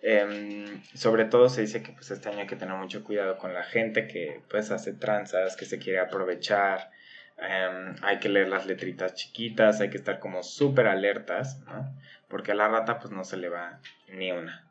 [0.00, 3.52] em, sobre todo se dice que pues este año hay que tener mucho cuidado con
[3.52, 6.90] la gente que pues hace tranzas, que se quiere aprovechar,
[7.36, 11.92] em, hay que leer las letritas chiquitas, hay que estar como súper alertas, ¿no?
[12.28, 14.67] Porque a la rata pues no se le va ni una.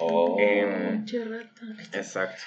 [0.00, 0.36] Oh.
[0.40, 1.04] Em,
[1.92, 2.42] exacto.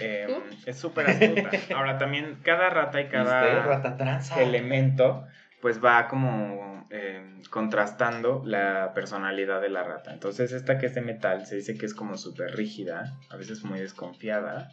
[0.00, 0.30] Em,
[0.66, 1.50] es súper astuta.
[1.74, 3.96] Ahora también cada rata y cada rata
[4.42, 5.26] elemento
[5.60, 10.12] pues va como em, contrastando la personalidad de la rata.
[10.12, 13.64] Entonces esta que es de metal se dice que es como súper rígida, a veces
[13.64, 14.70] muy desconfiada,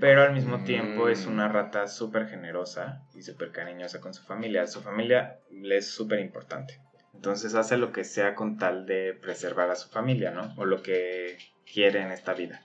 [0.00, 1.52] pero al mismo tiempo es una Mm.
[1.52, 4.66] rata súper generosa y súper cariñosa con su familia.
[4.66, 6.80] Su familia le es súper importante.
[7.12, 10.54] Entonces hace lo que sea con tal de preservar a su familia, ¿no?
[10.56, 11.36] O lo que
[11.72, 12.62] quiere en esta vida.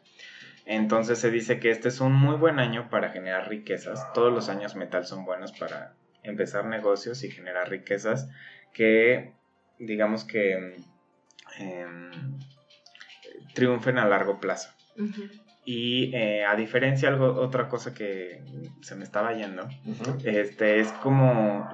[0.66, 4.13] Entonces se dice que este es un muy buen año para generar riquezas.
[4.13, 8.30] Todos los años metal son buenos para empezar negocios y generar riquezas
[8.74, 9.34] que,
[9.78, 10.78] digamos que,
[11.60, 12.12] em,
[13.54, 14.70] triunfen a largo plazo.
[15.66, 18.42] Y eh, a diferencia, algo, otra cosa que
[18.82, 19.68] se me estaba yendo,
[20.24, 21.70] este, es como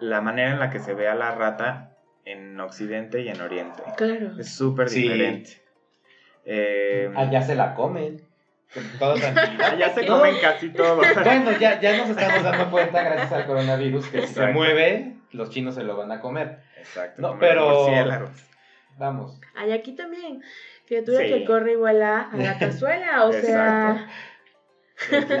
[0.00, 3.82] la manera en la que se ve a la rata en Occidente y en Oriente.
[3.96, 4.38] Claro.
[4.38, 5.44] Es súper Sí.
[6.50, 8.22] Eh, Allá se la comen.
[8.98, 9.66] Todo tranquilidad.
[9.74, 10.16] allá se No.
[10.18, 11.00] comen casi todo.
[11.24, 15.50] Bueno, ya, ya nos estamos dando cuenta, gracias al coronavirus, que si se mueve, los
[15.50, 16.60] chinos se lo van a comer.
[16.78, 17.20] Exacto.
[17.20, 18.30] No, pero-.
[18.98, 19.38] Vamos.
[19.56, 20.42] Hay aquí también.
[20.86, 21.26] Criatura Sí.
[21.28, 24.08] que corre igual a, a la cazuela, o sea.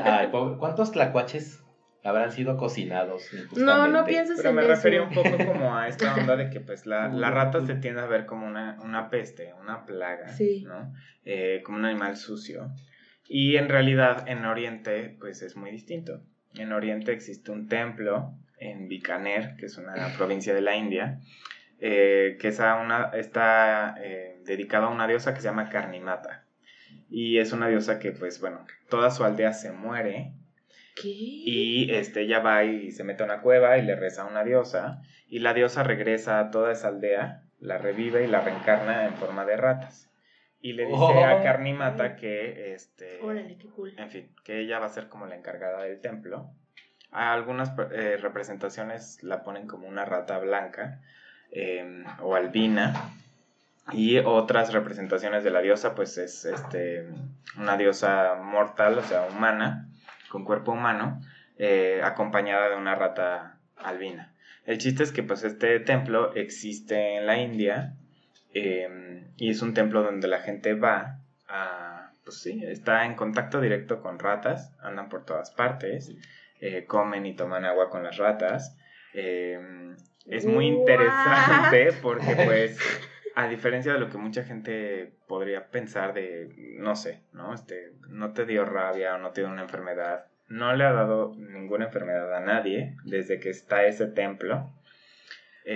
[0.04, 1.57] Ay, pobre- ¿Cuántos tlacuaches
[2.08, 3.28] habrán sido cocinados?
[3.56, 4.70] No, no pienses Pero en me eso.
[4.70, 8.00] refería un poco como a esta onda de que pues la, la rata se tiende
[8.00, 10.64] a ver como una, una peste, una plaga, Sí.
[10.66, 10.92] ¿no?
[11.24, 12.70] Eh, como un animal sucio.
[13.28, 16.22] Y en realidad en Oriente pues es muy distinto.
[16.54, 21.20] En Oriente existe un templo en Bikaner, que es una provincia de la India,
[21.80, 26.44] eh, que es a una, está eh, dedicado a una diosa que se llama Karnimata.
[27.10, 30.32] Y es una diosa que pues bueno, toda su aldea se muere
[31.00, 31.08] ¿Qué?
[31.08, 34.44] y este, ella va y se mete a una cueva y le reza a una
[34.44, 35.02] diosa.
[35.28, 39.44] Y la diosa regresa a toda esa aldea, la revive y la reencarna en forma
[39.44, 40.10] de ratas.
[40.60, 41.24] Y le dice Oh.
[41.24, 43.94] a Karnimata que, este, Órale, qué cool.
[43.96, 46.50] en fin, que ella va a ser como la encargada del templo.
[47.12, 51.00] A algunas eh, representaciones la ponen como una rata blanca
[51.52, 53.12] eh, o albina.
[53.92, 57.06] Y otras representaciones de la diosa, pues es este,
[57.56, 59.87] una diosa mortal, o sea, humana,
[60.28, 61.20] con cuerpo humano,
[61.58, 64.34] eh, acompañada de una rata albina.
[64.64, 67.94] El chiste es que pues este templo existe en la India
[68.52, 73.60] eh, y es un templo donde la gente va a, pues sí, está en contacto
[73.60, 76.12] directo con ratas, andan por todas partes,
[76.60, 78.76] eh, comen y toman agua con las ratas.
[79.14, 79.58] eh,
[80.28, 82.78] es muy interesante porque pues
[83.40, 86.48] a diferencia de lo que mucha gente podría pensar de,
[86.78, 87.54] no sé, ¿no?
[87.54, 90.26] Este, no te dio rabia o no te dio una enfermedad.
[90.48, 94.72] No le ha dado ninguna enfermedad a nadie desde que está ese templo.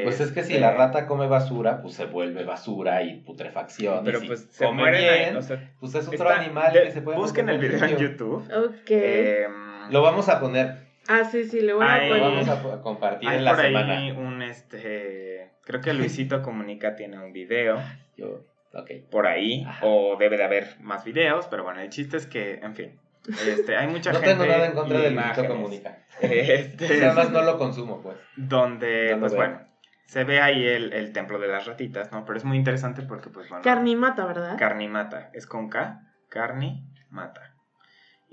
[0.04, 4.02] Pues es que si Este, la rata come basura, pues se vuelve basura y putrefacción.
[4.04, 6.40] Pero y si pues se come mueren ahí, bien, o sea, pues es otro está-
[6.40, 7.96] animal de- que se puede Busquen el video en.
[7.98, 8.42] YouTube.
[8.56, 8.90] Ok.
[8.90, 12.46] Em, Lo vamos a poner, ah, sí, sí, le voy a Ay, lo poner.
[12.46, 14.14] vamos a compartir hay en la por ahí semana.
[14.18, 15.31] un este
[15.64, 17.78] creo que Luisito Comunica tiene un video
[18.16, 18.44] Yo,
[18.74, 18.90] ok.
[19.10, 19.84] por ahí Ajá.
[19.86, 22.98] o debe de haber más videos pero bueno el chiste es que en fin
[23.46, 25.98] este hay mucha No gente tengo nada en contra de Luisito Comunica.
[26.20, 28.16] este, Nada más no lo consumo, pues.
[28.36, 29.40] donde No pues veo.
[29.42, 29.60] bueno
[30.06, 33.30] se ve ahí el, el templo de las ratitas no pero es muy interesante porque
[33.30, 34.56] pues bueno Carnimata, ¿verdad?
[34.58, 37.54] Carnimata, es con K, Carni Mata.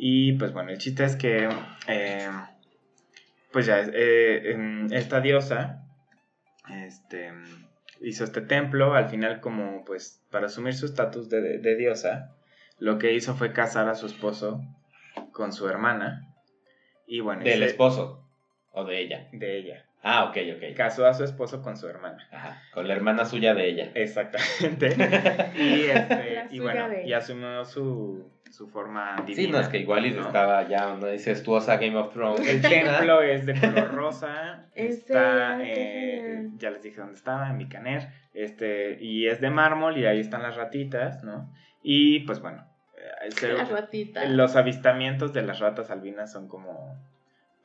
[0.02, 1.50] Y pues bueno, el chiste es que,
[1.88, 2.30] eh,
[3.52, 5.84] pues ya, eh, em, esta diosa
[6.71, 7.32] este,
[8.01, 12.36] hizo este templo, al final como pues para asumir su estatus de, de diosa,
[12.77, 14.62] lo que hizo fue casar a su esposo
[15.32, 16.34] con su hermana.
[17.08, 18.25] Y bueno, Del ese- esposo.
[18.71, 19.27] O de ella.
[19.32, 19.86] de ella.
[20.02, 20.76] Ah, ok, ok.
[20.76, 22.26] Casó a su esposo con su hermana.
[22.32, 22.62] Ajá.
[22.74, 23.92] Con la hermana suya de ella.
[23.96, 24.88] Exactamente.
[25.58, 29.36] y, este, La y bueno, y asumió su, su forma divina.
[29.48, 30.22] Sí, no, es que igual y ¿no?
[30.28, 32.48] estaba ya una incestuosa Game of Thrones.
[32.48, 34.68] El templo es de color rosa.
[34.76, 38.08] ¿En está, eh, ya les dije dónde estaba, en Bicaner.
[38.34, 41.54] Este, y es de mármol y ahí están las ratitas, ¿no?
[41.84, 42.66] Y pues bueno,
[42.98, 44.24] eh, se- La ratita.
[44.26, 46.96] los avistamientos de las ratas albinas son como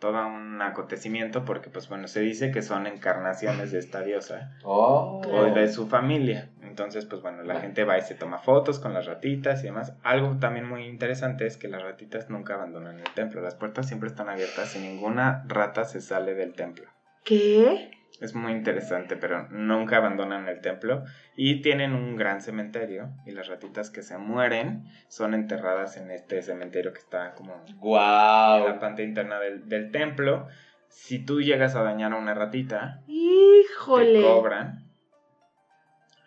[0.05, 5.23] todo un acontecimiento porque pues bueno, se dice que son encarnaciones de esta diosa Oh.
[5.25, 6.51] o de su familia.
[6.61, 9.95] Entonces, pues bueno, la gente va y se toma fotos con las ratitas y demás.
[10.03, 13.41] Algo también muy interesante es que las ratitas nunca abandonan el templo.
[13.41, 16.85] Las puertas siempre están abiertas y ninguna rata se sale del templo.
[17.25, 17.91] ¿Qué?
[18.21, 21.05] Es muy interesante, pero nunca abandonan el templo
[21.37, 26.41] y tienen un gran cementerio y las ratitas que se mueren son enterradas en este
[26.43, 30.47] cementerio que está como en la parte interna del, del templo.
[30.89, 34.21] Si tú llegas a dañar a una ratita, Híjole.
[34.21, 34.85] te cobran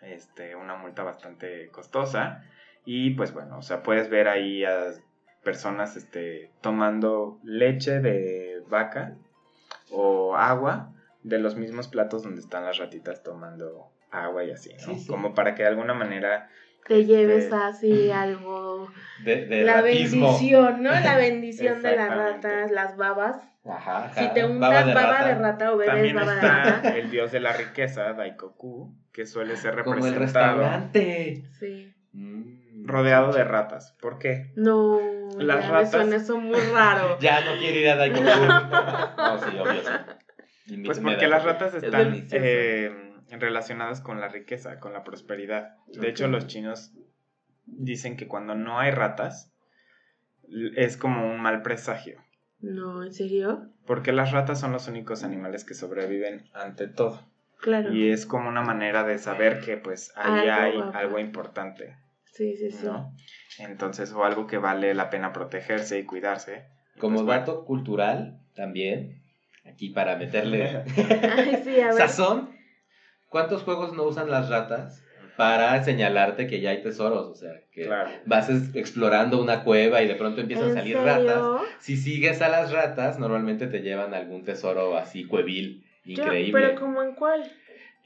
[0.02, 2.44] este, una multa bastante costosa.
[2.84, 4.92] Y pues bueno, o sea, puedes ver ahí a
[5.42, 9.16] personas este, tomando leche de vaca
[9.90, 10.92] o agua
[11.28, 14.94] de los mismos platos donde están las ratitas tomando agua y así, ¿no?
[15.06, 16.48] Como para que de alguna manera
[16.86, 18.88] te lleves así algo
[19.24, 20.26] de, de la ratismo.
[20.28, 20.90] bendición, ¿no?
[20.90, 23.36] La bendición de las ratas, las babas.
[23.64, 24.14] Ajá, ajá.
[24.22, 25.28] Si te untas Baba de baba rata.
[25.28, 26.96] de rata o bebes También baba de está rata.
[26.96, 31.42] el dios de la riqueza, Daikoku, que suele ser Como el representado restaurante.
[31.60, 31.92] Sí.
[32.14, 32.86] Mm.
[32.86, 33.94] rodeado de ratas.
[34.00, 34.50] ¿Por qué?
[34.56, 34.98] No,
[35.36, 37.18] Las ratas- suena eso muy raro.
[37.20, 38.22] Ya no quiere ir a Daikoku.
[38.24, 39.92] no, sí, obvio, sí.
[40.84, 45.76] Pues porque las ratas Es están eh, relacionadas con la riqueza, con la prosperidad.
[45.86, 46.92] De hecho, los chinos
[47.66, 49.52] dicen que cuando no hay ratas
[50.76, 52.20] es como un mal presagio.
[52.60, 53.70] No, ¿en serio?
[53.86, 57.26] Porque las ratas son los únicos animales que sobreviven ante todo.
[57.60, 57.92] Claro.
[57.92, 62.56] Y es como una manera de saber que pues ahí Algo hay algo importante, Sí,
[62.56, 62.86] sí, sí.
[62.86, 63.12] ¿no?
[63.58, 66.68] Entonces, o algo que vale la pena protegerse y cuidarse.
[67.00, 67.40] Como Pues, bueno.
[67.40, 69.17] dato cultural, también,
[69.68, 71.94] aquí para meterle Ay, sí, a ver.
[71.94, 72.50] sazón,
[73.28, 75.04] ¿cuántos juegos no usan las ratas
[75.36, 77.26] para señalarte que ya hay tesoros?
[77.28, 78.10] O sea, que Claro.
[78.26, 81.06] vas explorando una cueva y de pronto empiezan a ¿En salir serio?
[81.06, 81.68] ratas.
[81.80, 86.52] Si sigues a las ratas, normalmente te llevan algún tesoro así cuevil, Yo- increíble.
[86.68, 87.44] pero ¿como en cuál?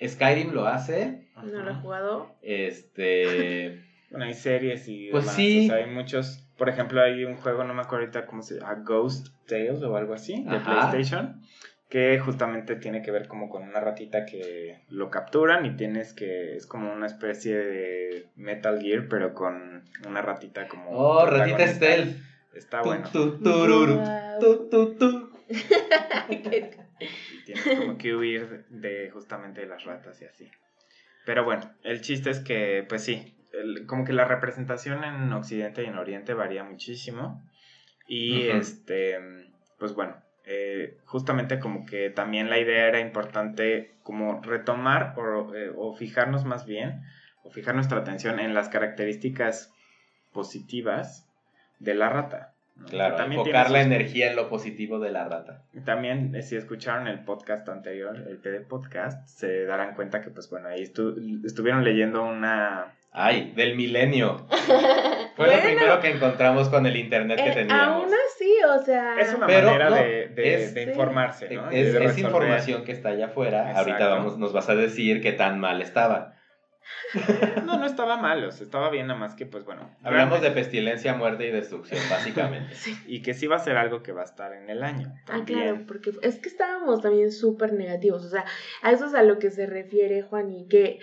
[0.05, 2.35] Skyrim lo hace, No lo he jugado.
[2.43, 3.83] este...
[4.13, 5.65] Bueno, hay series y Pues demás, sí.
[5.65, 8.61] o sea, hay muchos, por ejemplo, hay un juego, no me acuerdo ahorita cómo se
[8.61, 10.65] llama, Ghost Tales o algo así, de Ajá.
[10.93, 11.43] PlayStation,
[11.89, 16.55] que justamente tiene que ver como con una ratita que lo capturan y tienes que,
[16.55, 20.91] es como una especie de Metal Gear, pero con una ratita como...
[20.93, 22.17] Oh, ratita stealth.
[22.55, 23.09] Está Tu, bueno.
[23.13, 24.01] tu, tururu,
[24.39, 25.31] tu, tu, tu.
[26.29, 30.49] Qué- y tienes como que huir de justamente de las ratas y así.
[31.27, 35.83] Pero bueno, el chiste es que, pues sí, el- como que la representación en Occidente
[35.83, 37.43] y en Oriente varía muchísimo.
[38.09, 38.59] Y Ujú.
[38.59, 39.19] este,
[39.79, 45.71] pues bueno, eh, justamente como que también la idea era importante como retomar o, eh,
[45.77, 47.03] o fijarnos más bien,
[47.45, 49.73] o fijar nuestra atención en las características
[50.33, 51.29] positivas
[51.79, 52.53] de la rata.
[52.77, 52.87] ¿no?
[52.87, 55.63] Claro, también enfocar la energía en lo positivo de la rata.
[55.85, 60.49] también, eh, si escucharon el podcast anterior, el PD Podcast, se darán cuenta que, pues
[60.51, 62.95] bueno, ahí estu- estuvieron leyendo una...
[63.13, 64.47] Ay, del milenio.
[65.37, 65.63] Fue lo Bueno.
[65.67, 68.05] primero que encontramos con el internet que Eh, teníamos.
[68.05, 69.19] aún así, o sea.
[69.21, 70.91] Es una Pero, manera no, de, de- es- de sí.
[70.91, 71.67] informarse, ¿no?
[71.67, 72.25] Es, de es resolver.
[72.25, 73.69] información que está allá afuera.
[73.71, 73.79] Exacto.
[73.91, 76.35] Ahorita vamos, nos vas a decir qué tan mal estaba.
[77.65, 79.95] No, no estaba mal, o sea, estaba bien, nada más que, pues bueno.
[80.03, 82.75] Hablamos de pestilencia, muerte y destrucción, básicamente.
[83.07, 85.13] Y que sí va a ser algo que va a estar en el año.
[85.29, 88.25] Ah, claro, porque es que estábamos también súper negativos.
[88.25, 88.45] O sea,
[88.83, 90.99] a eso es a lo que se refiere Juan y que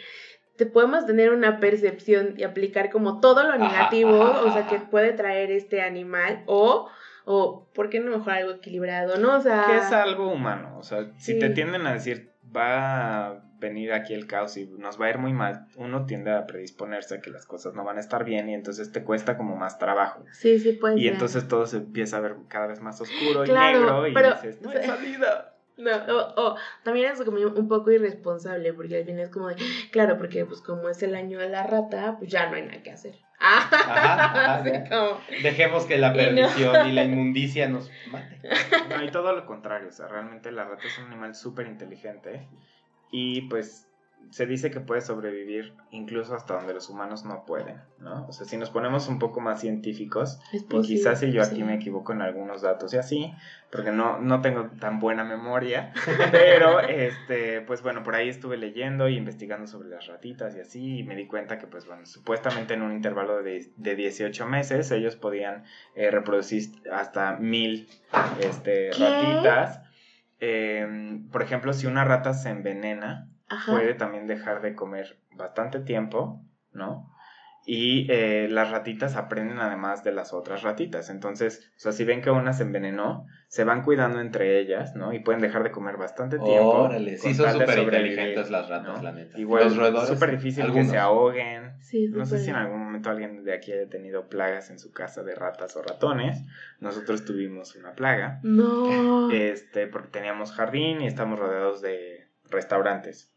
[0.59, 4.77] te podemos tener una percepción y aplicar como todo lo negativo, ajá, o sea, que
[4.79, 6.89] puede traer este animal o,
[7.25, 9.37] o, ¿por qué no mejor algo equilibrado, no?
[9.37, 13.41] O sea, Que es algo humano, o sea, si te tienden a decir, va a
[13.59, 17.15] venir aquí el caos y nos va a ir muy mal, uno tiende a predisponerse
[17.15, 19.77] a que las cosas no van a estar bien y entonces te cuesta como más
[19.79, 20.25] trabajo.
[20.33, 21.13] sí, sí puede Y ser.
[21.13, 24.33] entonces todo se empieza a ver cada vez más oscuro Claro, y negro y pero-
[24.35, 25.55] dices, no hay salida.
[25.79, 29.55] No, o, o también es como un poco irresponsable, porque al final es como de,
[29.91, 32.83] claro, porque pues como es el año de la rata, pues ya no hay nada
[32.83, 33.15] que hacer.
[33.39, 36.15] Ajá, como, Dejemos que la Y no.
[36.17, 38.41] perdición y la inmundicia nos mate.
[38.89, 42.47] No, y todo lo contrario, o sea, realmente la rata es un animal súper inteligente
[43.11, 43.88] y pues
[44.31, 48.27] se dice que puede sobrevivir incluso hasta donde los humanos no pueden, ¿no?
[48.27, 51.57] O sea, si nos ponemos un poco más científicos, y posible, quizás si yo aquí
[51.57, 51.63] sí.
[51.63, 53.33] me equivoco en algunos datos y así,
[53.71, 55.93] porque no, no tengo tan buena memoria,
[56.31, 60.99] pero este, pues bueno, por ahí estuve leyendo y investigando sobre las ratitas y así,
[60.99, 64.91] y me di cuenta que pues bueno, supuestamente en un intervalo de, de 18 meses
[64.91, 65.63] ellos podían
[65.95, 67.89] eh, reproducir hasta mil
[68.41, 69.03] este, ¿Qué?
[69.03, 69.81] ratitas.
[70.41, 73.71] Eh, por ejemplo, si una rata se envenena, Ajá.
[73.71, 77.11] puede también dejar de comer bastante tiempo, ¿no?
[77.65, 81.09] Y eh, las ratitas aprenden además de las otras ratitas.
[81.09, 85.13] Entonces, o sea, si ven que una se envenenó, se van cuidando entre ellas, ¿no?
[85.13, 86.69] Y pueden dejar de comer bastante tiempo.
[86.69, 89.03] Órale, sí son súper inteligentes las ratas, ¿no?
[89.03, 89.37] la neta.
[89.37, 90.85] Igual, los roedores, súper difícil algunos.
[90.87, 91.73] que se ahoguen.
[91.81, 94.91] Sí, No sé si en algún momento alguien de aquí haya tenido plagas en su
[94.91, 96.43] casa de ratas o ratones.
[96.79, 98.39] Nosotros tuvimos una plaga.
[98.41, 99.29] No.
[99.31, 103.31] Este, porque teníamos jardín y estamos rodeados de restaurantes.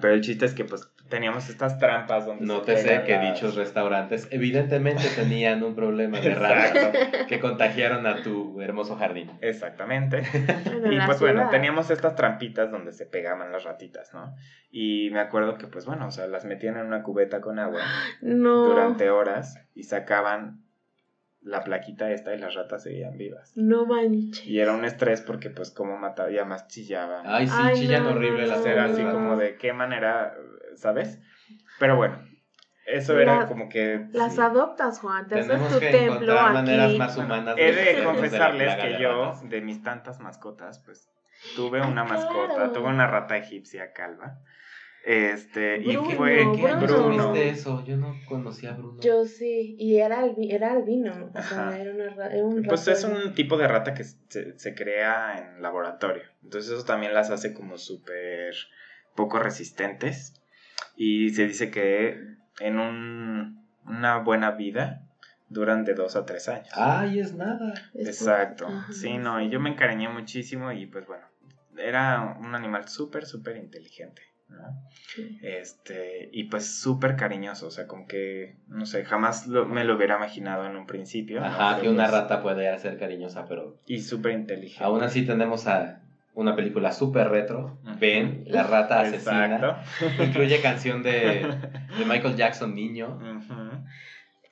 [0.00, 3.34] Pero el chiste es que pues teníamos estas trampas donde No te sé que las-
[3.34, 7.26] dichos restaurantes evidentemente tenían un problema de ratas Exacto.
[7.26, 9.30] que contagiaron a tu hermoso jardín.
[9.40, 10.22] Exactamente.
[10.80, 14.34] Bueno, Y pues bueno, teníamos estas trampitas donde se pegaban las ratitas, ¿no?
[14.70, 17.80] Y me acuerdo que pues bueno, o sea, las metían en una cubeta con agua
[18.22, 18.64] No.
[18.66, 20.62] durante horas y sacaban
[21.40, 23.52] la plaquita esta y las ratas seguían vivas.
[23.56, 24.44] No manches.
[24.46, 27.24] Y era un estrés porque pues como mataba, y además chillaban.
[27.26, 29.12] Ay, sí, Ay, chillan no, horrible no, las era no, así no.
[29.12, 30.34] como de qué manera,
[30.74, 31.20] ¿sabes?
[31.78, 32.18] Pero bueno,
[32.86, 34.08] eso era como que...
[34.12, 34.40] Las Sí.
[34.40, 35.26] adoptas, Juan.
[35.28, 36.98] Te haces tu que templo encontrar maneras aquí.
[36.98, 41.08] más humanas He de confesarles que yo, de mis tantas mascotas, pues
[41.54, 42.72] tuve una mascota, claro.
[42.72, 44.38] tuve una rata egipcia calva.
[45.10, 47.32] Este, y Bruno, fue ¿En qué año Bruno.
[47.32, 47.82] tuviste eso?
[47.82, 49.00] Yo no conocía a Bruno.
[49.00, 52.86] Yo sí, y era, albi- era albino, o sea, era, una, ra- era un Pues
[52.88, 56.24] es un tipo de rata que se, se crea en laboratorio.
[56.42, 58.54] Entonces eso también las hace como súper
[59.14, 60.34] poco resistentes.
[60.94, 62.20] Y se dice que
[62.60, 65.06] en un- una buena vida
[65.48, 66.68] duran de dos a tres años.
[66.74, 67.72] Ay, es nada.
[67.94, 68.66] Exacto.
[68.92, 71.24] Sí, no, y yo me encariñé muchísimo y pues bueno,
[71.78, 74.20] era un animal súper, súper inteligente.
[74.48, 74.82] ¿No?
[75.14, 75.38] Sí.
[75.42, 79.96] Este, y pues súper cariñoso, o sea, como que, no sé, jamás lo- me lo
[79.96, 81.42] hubiera imaginado en un principio.
[81.44, 84.84] Ajá, que una pues, rata puede ser cariñosa, pero Y súper inteligente.
[84.84, 86.02] aún así tenemos a
[86.34, 87.78] una película súper retro.
[87.98, 89.56] Ben, la rata asesina.
[89.56, 90.22] Exacto.
[90.22, 91.46] Incluye canción de,
[91.98, 93.18] de Michael Jackson, niño.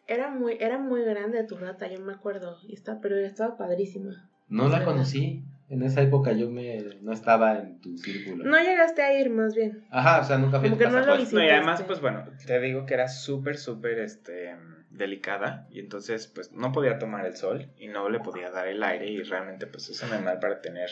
[0.09, 4.29] Era muy, era muy grande tu rata, yo me acuerdo, y está, pero estaba padrísima.
[4.49, 4.85] No la verdad.
[4.93, 5.43] conocí.
[5.69, 8.45] En esa época yo me no estaba en tu círculo.
[8.45, 9.85] No llegaste a ir, más bien.
[9.91, 11.33] Ajá, o sea, nunca fui a tu que no lo pues.
[11.33, 14.55] No, y además, pues bueno, te digo que era súper, súper este,
[14.91, 18.83] delicada y entonces pues no podía tomar el sol y no le podía dar el
[18.83, 20.91] aire y realmente pues es un animal para tener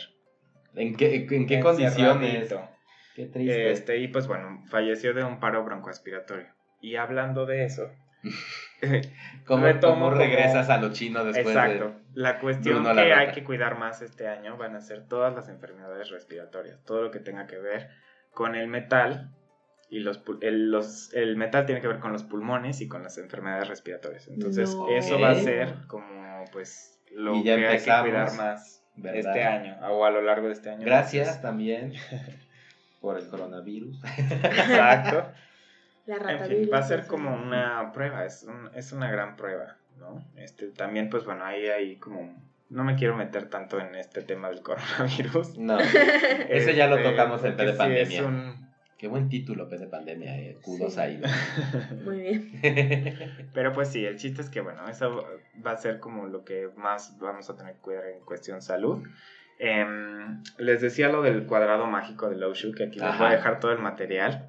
[0.77, 2.53] ¿En qué, en qué condiciones?
[3.15, 3.71] Qué triste.
[3.71, 6.49] Este, y pues bueno, falleció de un paro broncoaspiratorio.
[6.81, 7.91] Y hablando de eso,
[9.47, 11.95] ¿Cómo, retomo cómo como- regresas a lo chino después exacto, de...?
[12.15, 15.35] la cuestión Bruno la que hay que cuidar más este año van a ser todas
[15.35, 17.89] las enfermedades respiratorias, todo lo que tenga que ver
[18.31, 19.31] con el metal
[19.91, 23.19] y los, el, los- el metal tiene que ver con los pulmones y con las
[23.19, 24.27] enfermedades respiratorias.
[24.29, 24.89] Entonces, No.
[24.89, 29.19] eso va a ser como pues lo Y que ya hay que cuidar más ¿verdad?
[29.21, 30.85] este año o a lo largo de este año.
[30.85, 31.93] Gracias también
[33.01, 34.03] por el coronavirus.
[34.19, 35.29] Exacto.
[36.07, 39.77] La En fin, va a ser como una prueba, es, un- es una gran prueba,
[39.99, 40.23] ¿no?
[40.37, 42.43] Este, también, pues bueno, ahí hay como...
[42.71, 45.57] No me quiero meter tanto en este tema del coronavirus.
[45.59, 45.79] No,
[46.49, 48.25] ese ya lo Este, tocamos en P de sí es pandemia.
[48.25, 48.65] un-
[48.99, 50.57] Qué buen título, P de pandemia, eh.
[50.63, 51.01] Kudos Sí.
[51.01, 51.21] ahí.
[52.05, 53.33] Muy bien.
[53.53, 55.27] Pero pues sí, el chiste es que, bueno, eso
[55.67, 59.03] va a ser como lo que más vamos a tener que cuidar en cuestión salud.
[59.59, 63.31] Em, les decía lo del cuadrado mágico de Low Shoe, que aquí les voy a
[63.31, 64.49] dejar todo el material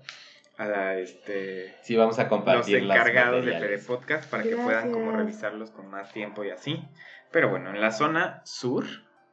[0.58, 3.54] a este, Sí, vamos a los compartir las encargados de.
[3.54, 6.84] PD Podcast para que puedan como revisarlos con más tiempo y así.
[7.32, 8.86] Pero bueno, en la zona sur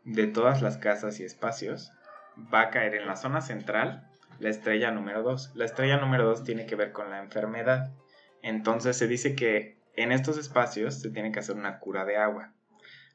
[0.04, 1.92] de todas las casas y espacios
[2.52, 4.08] va a caer en la zona central
[4.38, 5.52] la estrella número 2.
[5.54, 7.92] La estrella número 2 tiene que ver con la enfermedad.
[8.42, 12.52] Entonces se dice que en estos espacios se tiene que hacer una cura de agua.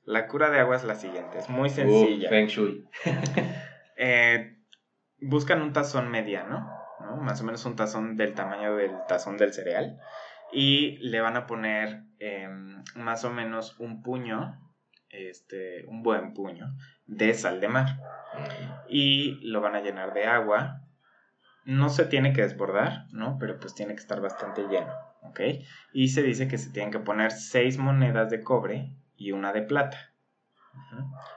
[0.05, 2.29] La cura de agua es la siguiente, es muy sencilla.
[2.29, 2.87] feng Shui.
[3.99, 4.55] Eh,
[5.19, 7.17] buscan un tazón mediano, ¿no?
[7.17, 9.99] más o menos un tazón del tamaño del tazón del cereal,
[10.51, 14.59] y le van a poner em, más o menos un puño,
[15.09, 16.73] este, un buen puño,
[17.05, 17.99] de sal de mar,
[18.87, 20.81] y lo van a llenar de agua.
[21.65, 23.37] No se tiene que desbordar, ¿no?
[23.39, 25.41] Pero pues tiene que estar bastante lleno, ¿ok?
[25.91, 29.63] Y se dice que se tienen que poner seis monedas de cobre y una de
[29.63, 30.13] plata.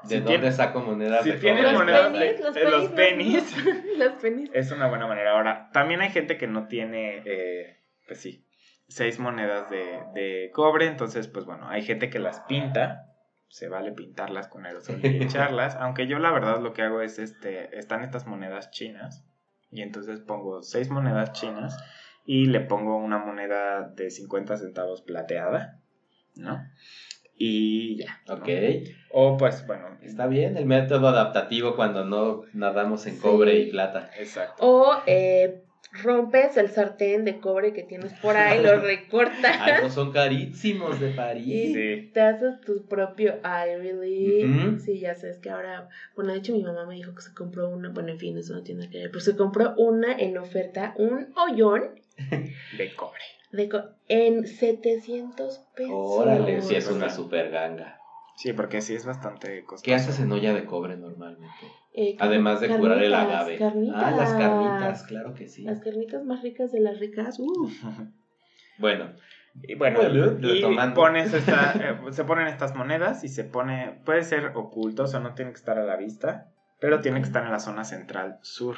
[0.03, 1.73] ¿De Si dónde tiene- saco monedas si de tienen cobre?
[1.73, 3.57] Los monedas penis, de- los los penis.
[3.99, 4.51] Los penis.
[4.55, 5.33] Es una buena manera.
[5.33, 8.47] Ahora, también hay gente que no tiene, eh, pues sí,
[8.89, 10.87] seis monedas de, de cobre.
[10.87, 13.07] Entonces, pues bueno, hay gente que las pinta.
[13.49, 15.75] Se vale pintarlas con aerosol y echarlas.
[15.77, 19.25] Aunque yo la verdad lo que hago es, este, están estas monedas chinas.
[19.73, 21.77] Y entonces pongo seis monedas chinas
[22.25, 25.79] y le pongo una moneda de 50 centavos plateada,
[26.37, 26.63] ¿no?
[27.43, 28.21] Y ya.
[28.29, 28.35] ¿no?
[28.35, 28.49] Ok.
[29.13, 34.11] O pues bueno, Está bien el método adaptativo cuando no nadamos en cobre y plata.
[34.19, 34.57] exacto.
[34.59, 40.13] O eh, rompes el sartén de cobre que tienes por ahí, lo recortas Algo son
[40.13, 41.73] carísimos de y París.
[41.75, 42.11] Sí.
[42.13, 44.73] te haces tu propio eye relief.
[44.75, 44.79] Ujú.
[44.81, 47.71] Sí, ya sabes que ahora, bueno, de hecho mi mamá me dijo que se compró
[47.71, 50.93] una, bueno, en fin, eso no tiene que ver, pero se compró una en oferta,
[50.99, 51.95] un hoyón
[52.77, 53.23] De cobre.
[53.53, 55.93] De co- en 700 pesos.
[55.95, 58.01] Órale, sí es una super ganga.
[58.37, 59.85] Sí, porque sí es bastante costoso.
[59.85, 61.51] ¿Qué haces en olla de cobre normalmente?
[61.93, 63.59] Eh, Además de curar el agave.
[63.59, 64.03] Carnitas.
[64.03, 65.63] Ah, las carnitas, claro que sí.
[65.65, 67.39] Las carnitas más ricas de las ricas.
[67.39, 67.69] Uh.
[68.79, 69.13] Bueno,
[69.63, 71.73] Y bueno, Bueno, y pones esta,
[72.09, 75.51] eh, se ponen estas monedas y se pone, puede ser oculto, o sea, no tiene
[75.51, 78.77] que estar a la vista, pero tiene que estar en la zona central sur.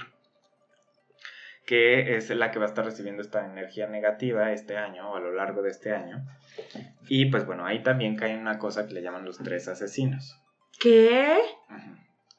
[1.66, 5.20] Que es la que va a estar recibiendo esta energía negativa este año o a
[5.20, 6.24] lo largo de este año.
[7.08, 10.40] Y pues bueno, ahí también cae una cosa que le llaman los tres asesinos.
[10.80, 11.38] ¿Qué?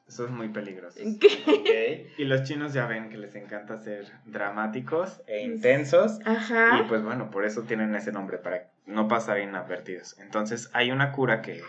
[0.06, 1.00] Eso es muy peligroso.
[1.20, 2.12] ¿Qué?
[2.18, 6.18] Y los chinos ya ven que les encanta ser dramáticos e intensos.
[6.26, 6.80] Ajá.
[6.80, 10.18] Y pues bueno, por eso tienen ese nombre, para no pasar inadvertidos.
[10.18, 11.62] Entonces hay una cura que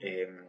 [0.00, 0.44] em,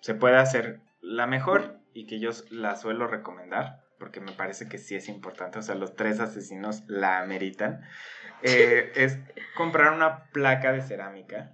[0.00, 4.78] se puede hacer la mejor y que yo la suelo recomendar, porque me parece que
[4.78, 7.82] sí es importante, o sea, los tres asesinos la ameritan,
[8.42, 9.18] eh, es
[9.54, 11.52] comprar una placa de cerámica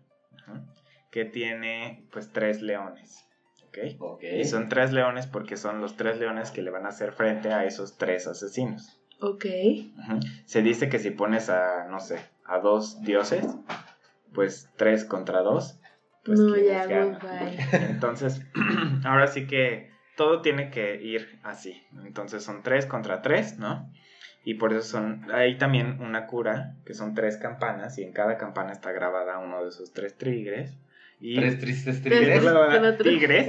[1.10, 3.24] que tiene pues tres leones.
[3.68, 4.22] ¿ok?
[4.22, 7.52] Y son tres leones porque son los tres leones que le van a hacer frente
[7.52, 8.98] a esos tres asesinos.
[9.20, 9.46] Ok.
[10.46, 13.46] Se dice que si pones a, no sé, a dos dioses,
[14.34, 15.78] pues tres contra dos,
[16.24, 17.18] pues no, ¿quiénes ya.
[17.88, 18.42] Entonces,
[19.04, 21.82] ahora sí que todo tiene que ir así.
[22.04, 23.90] Entonces son tres contra tres, ¿no?
[24.44, 28.36] Y por eso son, hay también una cura, que son tres campanas, y en cada
[28.38, 30.76] campana está grabada uno de esos tres tigres.
[31.20, 32.98] Y Tres tristes Tres tigres.
[32.98, 32.98] tristes.
[32.98, 33.48] tigres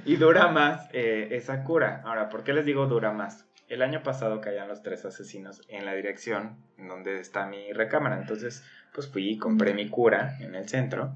[0.04, 2.02] y dura más eh, esa cura.
[2.04, 3.46] Ahora, ¿por qué les digo dura más?
[3.68, 8.18] El año pasado caían los tres asesinos en la dirección en donde está mi recámara.
[8.20, 11.14] Entonces, pues fui y compré mi cura en el centro.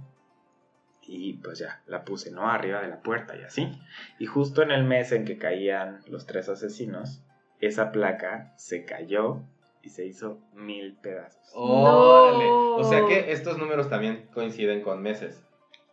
[1.11, 2.51] Y pues ya, la puse, ¿no?
[2.51, 3.73] Arriba de la puerta y así.
[4.19, 7.23] Y justo en el mes en que caían los tres asesinos,
[7.61, 9.41] esa placa se cayó
[9.83, 11.51] y se hizo mil pedazos.
[11.55, 12.45] Órale.
[12.45, 12.77] No.
[12.77, 15.43] O sea que estos números también coinciden con meses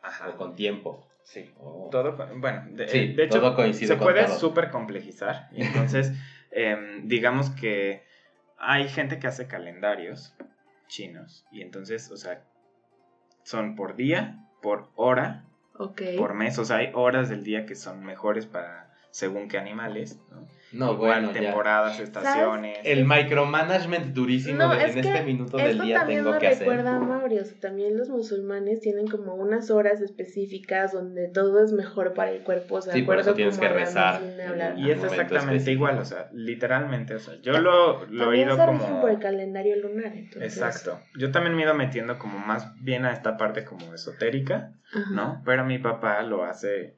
[0.04, 0.30] Ajá.
[0.30, 1.08] o con tiempo.
[1.24, 1.50] Sí.
[1.60, 1.88] Oh.
[1.92, 5.48] Todo, bueno, de, Sí, de hecho, todo coincide se con puede súper complejizar.
[5.54, 6.12] Y entonces,
[6.52, 8.04] em, digamos que
[8.58, 10.36] hay gente que hace calendarios
[10.88, 11.46] chinos.
[11.54, 12.44] Y entonces, o sea,
[13.44, 15.44] son por día, por hora,
[16.18, 16.58] por mes.
[16.58, 20.18] O sea, hay horas del día que son mejores para según qué animales.
[20.32, 20.48] ¿no?
[20.72, 21.40] No, Igual bueno, ya.
[21.42, 22.80] temporadas, estaciones.
[22.84, 26.60] El micromanagement durísimo No, de es en que este minuto del día tengo que hacer.
[26.68, 31.64] recuerda a Mauri, o sea, también los musulmanes tienen como unas horas específicas donde todo
[31.64, 34.22] es mejor para el cuerpo, o sea, Sí, por eso tienes como que rezar.
[34.78, 35.72] Y es exactamente específico.
[35.72, 39.02] igual, o sea, literalmente, o sea, yo lo, lo he ido se como...
[39.02, 40.58] por el calendario lunar, entonces.
[40.58, 41.00] Exacto.
[41.18, 45.10] Yo también me he ido metiendo como más bien a esta parte como esotérica, Ajá.
[45.12, 45.42] ¿no?
[45.46, 46.98] Pero mi papá lo hace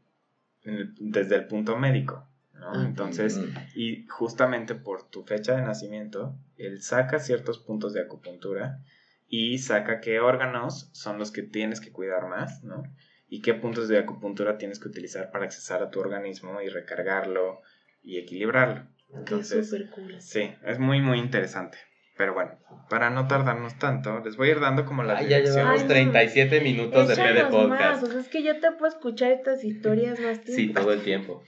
[0.63, 2.28] desde el punto médico,
[2.60, 2.84] ¿no?
[2.84, 3.39] Entonces,
[3.76, 8.84] y justamente por tu fecha de nacimiento, él saca ciertos puntos de acupuntura
[9.28, 12.84] y saca qué órganos son los que tienes que cuidar más, ¿no?
[13.30, 17.62] Y qué puntos de acupuntura tienes que utilizar para accesar a tu organismo y recargarlo
[18.03, 18.88] y equilibrarlo.
[19.14, 20.22] Entonces, cool.
[20.22, 21.78] Sí, es muy, muy interesante.
[22.18, 22.51] Pero bueno,
[22.89, 25.82] para no tardarnos tanto, les voy a ir dando como las Ay, ya llevamos Ay,
[25.82, 25.88] no.
[25.88, 28.03] 37 minutos de P de Échanos más, podcast.
[28.03, 30.55] o sea, es que yo te puedo escuchar estas historias más tiempo.
[30.55, 31.43] Sí, todo el tiempo.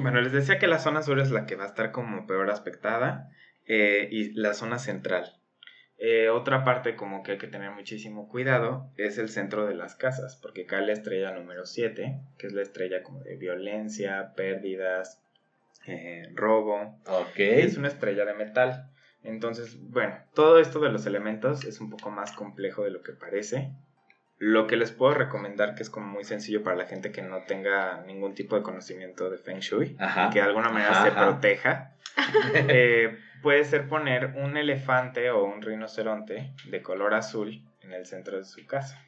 [0.00, 2.50] Bueno, les decía que la zona sur es la que va a estar como peor
[2.50, 3.30] aspectada
[3.66, 5.32] eh, y la zona central.
[5.98, 9.94] Eh, otra parte como que hay que tener muchísimo cuidado es el centro de las
[9.94, 15.22] casas, porque cae la estrella número 7, que es la estrella como de violencia, pérdidas,
[15.86, 17.00] eh, robo.
[17.06, 17.38] Ok.
[17.38, 18.90] Es una estrella de metal.
[19.24, 23.12] Entonces, bueno, todo esto de los elementos es un poco más complejo de lo que
[23.12, 23.72] parece.
[24.38, 27.44] Lo que les puedo recomendar, que es como muy sencillo para la gente que no
[27.44, 30.26] tenga ningún tipo de conocimiento de Feng Shui, Ajá.
[30.28, 31.26] y que de alguna manera Ajá, se ajá.
[31.26, 31.96] proteja,
[32.68, 38.36] eh, puede ser poner un elefante o un rinoceronte de color azul en el centro
[38.36, 39.00] de su casa.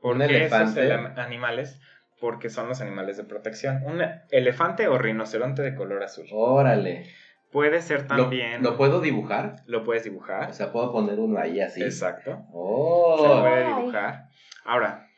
[0.00, 0.76] Un ¿Por qué esos
[1.18, 1.80] animales?
[2.20, 3.82] Porque son los animales de protección.
[3.84, 6.26] Un elefante o rinoceronte de color azul.
[6.32, 7.06] Órale.
[7.52, 8.62] Puede ser ¿Lo, también...
[8.62, 9.56] lo puedo dibujar?
[9.66, 10.50] lo puedes dibujar.
[10.50, 11.82] O sea, puedo poner uno ahí así.
[11.82, 12.30] Exacto.
[12.30, 13.38] Se Oh.
[13.42, 13.74] puede Ay.
[13.74, 14.28] dibujar.
[14.64, 15.08] Ahora,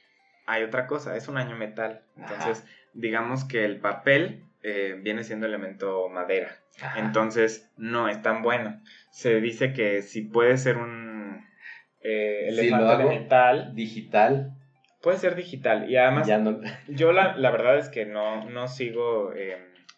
[0.47, 2.03] hay otra cosa, es un año metal.
[2.17, 6.57] Entonces, digamos que el papel eh, viene siendo elemento madera.
[6.83, 6.99] Ajá.
[6.99, 8.81] Entonces, no es tan bueno.
[9.11, 11.45] Se dice que si puede ser un
[12.03, 14.53] eh, Si elefante lo hago de metal, digital.
[15.03, 15.89] puede ser digital.
[15.89, 16.61] Y además, ya no.
[16.89, 19.57] yo la, la verdad es que no, no sigo eh,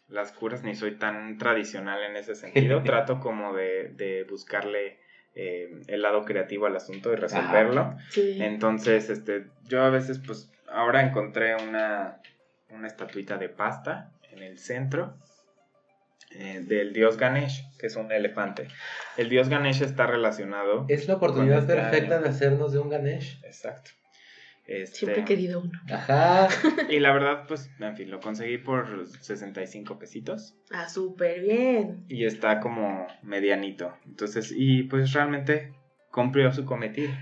[0.08, 2.82] las curas ni soy tan tradicional en ese sentido.
[2.84, 4.98] Trato como de, de buscarle
[5.34, 7.96] eh, el lado creativo al asunto y resolverlo.
[8.10, 8.38] Sí.
[8.40, 12.20] Entonces, este, yo a veces, pues, ahora encontré una,
[12.70, 15.14] una estatuita de pasta en el centro
[16.30, 18.68] eh, del dios Ganesh, que es un elefante.
[19.16, 20.86] El dios Ganesh está relacionado.
[20.88, 23.40] Es la oportunidad perfecta de hacernos de un Ganesh.
[23.44, 23.90] Exacto.
[24.66, 25.78] Este, Siempre he querido uno.
[25.92, 26.48] Ajá.
[26.90, 30.56] Y la verdad, pues, en fin, lo conseguí por 65 pesitos.
[30.70, 32.04] Ah, súper bien.
[32.08, 33.96] Y está como medianito.
[34.06, 35.74] Entonces, y pues realmente
[36.10, 37.12] cumplió su cometido.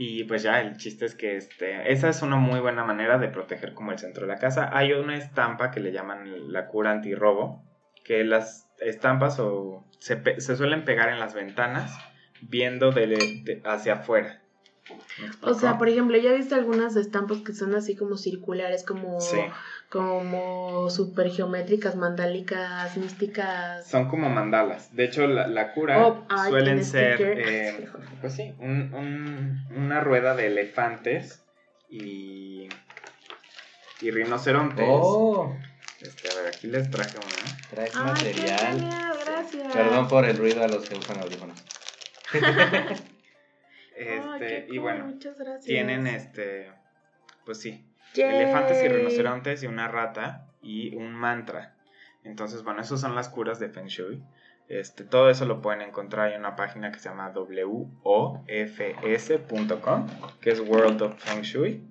[0.00, 3.28] Y pues ya, el chiste es que este, esa es una muy buena manera de
[3.28, 4.70] proteger como el centro de la casa.
[4.72, 7.64] Hay una estampa que le llaman la cura antirrobo,
[8.04, 11.98] que las estampas o se, se suelen pegar en las ventanas
[12.42, 14.42] viendo de, hacia afuera.
[15.42, 19.18] O sea, por ejemplo, ya he visto algunas estampas que son así como circulares, como,
[19.90, 23.88] como super geométricas, mandálicas, místicas.
[23.88, 24.94] Son como mandalas.
[24.94, 27.88] De hecho, la, cura oh, suelen ser, eh,
[28.20, 31.42] pues sí, un, una rueda de elefantes
[31.88, 32.68] y,
[34.00, 34.86] y rinocerontes.
[34.88, 35.54] Oh.
[36.00, 37.68] Este, a ver, aquí les traje una.
[37.70, 38.88] Traes material.
[39.26, 39.72] gracias.
[39.72, 41.64] Perdón por el ruido a los que usan audífonos.
[43.98, 45.12] este, y bueno,
[45.64, 46.70] tienen este,
[47.44, 47.84] pues sí,
[48.14, 51.74] elefantes y rinocerontes y una rata y un mantra.
[52.24, 54.22] Entonces, bueno, esas son las curas de Feng Shui.
[54.68, 57.96] Este, todo eso lo pueden encontrar en una página que se llama wofs.com,
[60.40, 61.82] que es World of Feng Shui,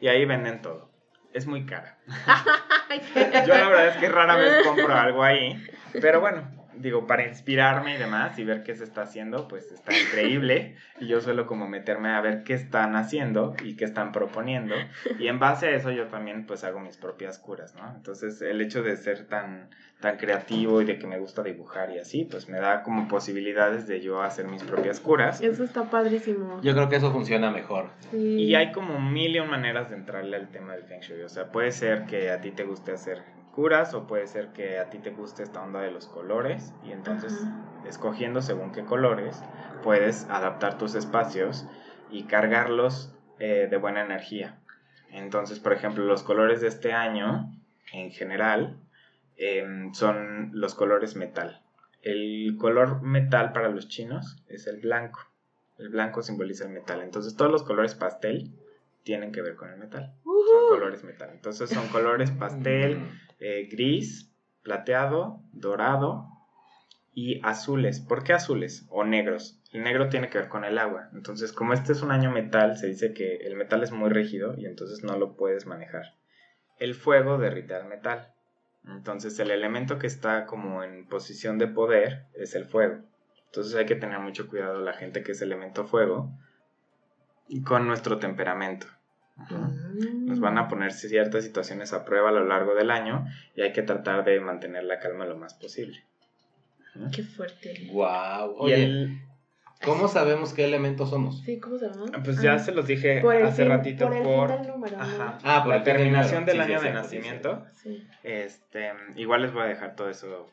[0.00, 0.90] y ahí venden todo.
[1.32, 1.98] Es muy cara.
[3.46, 5.64] Yo la verdad es que rara vez compro algo ahí,
[6.00, 6.42] pero bueno,
[6.78, 10.76] digo, para inspirarme y demás y ver qué se está haciendo, pues está increíble.
[11.00, 14.76] Y yo suelo como meterme a ver qué están haciendo y qué están proponiendo.
[15.18, 17.92] Y en base a eso yo también pues hago mis propias curas, ¿no?
[17.96, 19.70] Entonces el hecho de ser tan,
[20.00, 23.88] tan creativo y de que me gusta dibujar y así, pues me da como posibilidades
[23.88, 25.40] de yo hacer mis propias curas.
[25.40, 26.60] Eso está padrísimo.
[26.62, 27.90] Yo creo que eso funciona mejor.
[28.12, 31.22] Y hay como mil y un maneras de entrarle al tema del Feng Shui.
[31.22, 33.22] O sea, puede ser que a ti te guste hacer
[33.54, 36.92] curas o puede ser que a ti te guste esta onda de los colores y
[36.92, 37.44] entonces
[37.86, 39.42] escogiendo según qué colores
[39.82, 41.66] puedes adaptar tus espacios
[42.10, 44.58] y cargarlos eh, de buena energía.
[45.10, 47.52] Entonces, por ejemplo, los colores de este año
[47.92, 48.76] en general
[49.36, 51.62] em, son los colores metal.
[52.02, 55.20] El color metal para los chinos es el blanco.
[55.78, 57.02] El blanco simboliza el metal.
[57.02, 58.52] Entonces todos los colores pastel
[59.04, 60.14] tienen que ver con el metal.
[60.24, 61.30] Son colores metal.
[61.32, 63.23] Entonces son colores pastel, mm.
[63.38, 64.32] Eh, gris,
[64.62, 66.28] plateado, dorado
[67.12, 68.00] y azules.
[68.00, 69.60] ¿Por qué azules o negros?
[69.72, 71.08] El negro tiene que ver con el agua.
[71.12, 74.54] Entonces, como este es un año metal, se dice que el metal es muy rígido
[74.56, 76.14] y entonces no lo puedes manejar.
[76.78, 78.32] El fuego derrite al metal.
[78.86, 83.02] Entonces, el elemento que está como en posición de poder es el fuego.
[83.46, 86.32] Entonces hay que tener mucho cuidado la gente que es elemento fuego
[87.64, 88.88] con nuestro temperamento.
[89.36, 93.26] Nos van a poner ciertas situaciones a prueba a lo largo del año
[93.56, 96.04] y hay que tratar de mantener la calma lo más posible.
[97.12, 97.88] Qué fuerte.
[97.92, 98.54] Wow.
[98.58, 99.20] Oye,
[99.84, 101.42] ¿cómo sabemos qué elementos somos?
[101.42, 102.10] Sí, ¿cómo sabemos?
[102.14, 102.58] Ah, pues ya ah.
[102.60, 107.66] se los dije hace ratito por, ah, por la terminación del año de nacimiento.
[108.22, 110.48] Este, igual les voy a dejar todo eso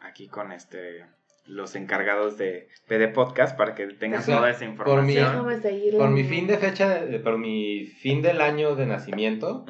[0.00, 1.06] aquí con este
[1.46, 5.44] los encargados de PD Podcast para que tengan toda esa información.
[5.96, 9.64] Por mi, fin de fecha, por mi fin del año de nacimiento,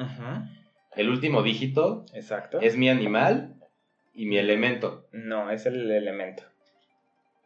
[0.95, 2.59] el último dígito Exacto.
[2.61, 3.55] es mi animal
[4.13, 5.07] y mi elemento.
[5.11, 6.43] No, es el elemento.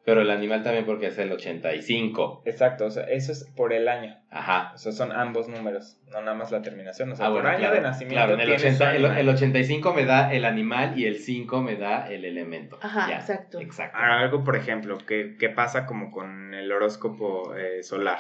[0.04, 2.42] Pero el animal también porque es el 85.
[2.46, 4.18] Exacto, o sea, eso es por el año.
[4.32, 4.72] Ajá.
[4.74, 7.12] O sea, son ambos números, no nada más la terminación.
[7.12, 8.16] O sea, ah, por año de nacimiento.
[8.16, 12.80] Claro, el, el, 85 me da el animal y el 5 me da el elemento.
[12.82, 13.60] Ajá, exacto.
[13.60, 13.98] exacto.
[13.98, 18.20] Algo, por ejemplo, que, que pasa como con el horóscopo eh, solar.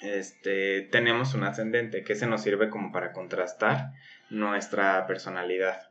[0.00, 3.90] Este, tenemos un ascendente que se nos sirve como para contrastar
[4.30, 5.88] nuestra personalidad.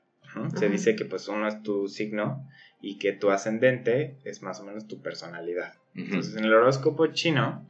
[0.55, 2.47] Se dice que pues uno es tu signo
[2.81, 5.73] y que tu ascendente es más o menos tu personalidad.
[5.95, 7.67] Entonces, en el horóscopo chino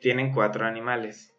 [0.00, 1.34] tienen cuatro animales,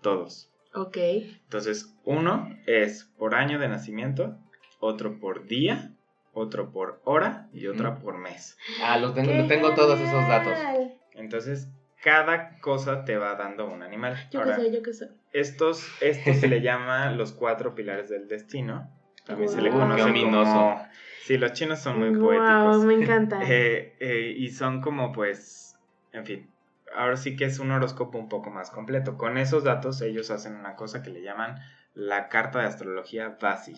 [0.00, 0.50] todos.
[0.74, 0.96] Ok.
[0.96, 4.38] Entonces, uno es por año de nacimiento,
[4.78, 5.92] otro por día,
[6.32, 8.56] otro por hora y otra por mes.
[8.82, 10.56] Ah, lo tengo, tengo todos esos datos.
[11.14, 11.68] Entonces,
[12.02, 14.16] cada cosa te va dando un animal.
[14.30, 15.10] Yo qué sé, yo qué sé.
[15.32, 18.90] Estos, estos se le llama los cuatro pilares del destino.
[19.26, 20.80] También se le conoce como
[21.24, 22.84] Sí, los chinos son muy wow, poéticos.
[22.84, 23.40] me encanta.
[23.48, 25.78] Eh, eh, y son como, pues,
[26.12, 26.50] en fin,
[26.94, 29.16] ahora sí que es un horóscopo un poco más completo.
[29.18, 31.60] Con esos datos ellos hacen una cosa que le llaman
[31.94, 33.74] la carta de astrología Basi.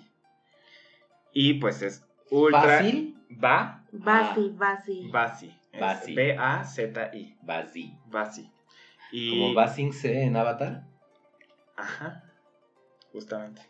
[1.32, 2.76] Y pues es ultra...
[2.76, 3.16] ¿Basi?
[3.42, 3.84] Va.
[3.90, 5.08] Basi, Basi.
[5.10, 5.58] Basi.
[5.78, 6.14] Basi.
[6.14, 7.38] B-A-Z-I.
[7.42, 7.98] Basi.
[8.06, 8.50] Basi.
[9.10, 9.30] Y...
[9.30, 10.84] ¿Como Basing C en Avatar?
[11.76, 12.24] Ajá.
[13.12, 13.62] Justamente.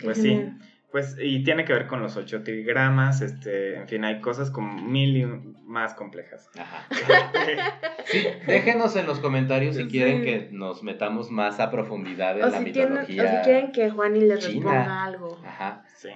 [0.00, 0.50] Pues sí.
[0.92, 4.74] Pues, y tiene que ver con los ocho trigramas, este, en fin, hay cosas como
[4.74, 5.24] mil y
[5.64, 6.50] más complejas.
[6.58, 6.86] Ajá.
[8.04, 12.60] sí, déjenos en los comentarios si quieren que nos metamos más a profundidad en la
[12.60, 13.24] mitología.
[13.24, 15.40] o si quieren que Juani les responda algo.
[15.46, 15.82] Ajá.
[15.96, 16.10] Sí.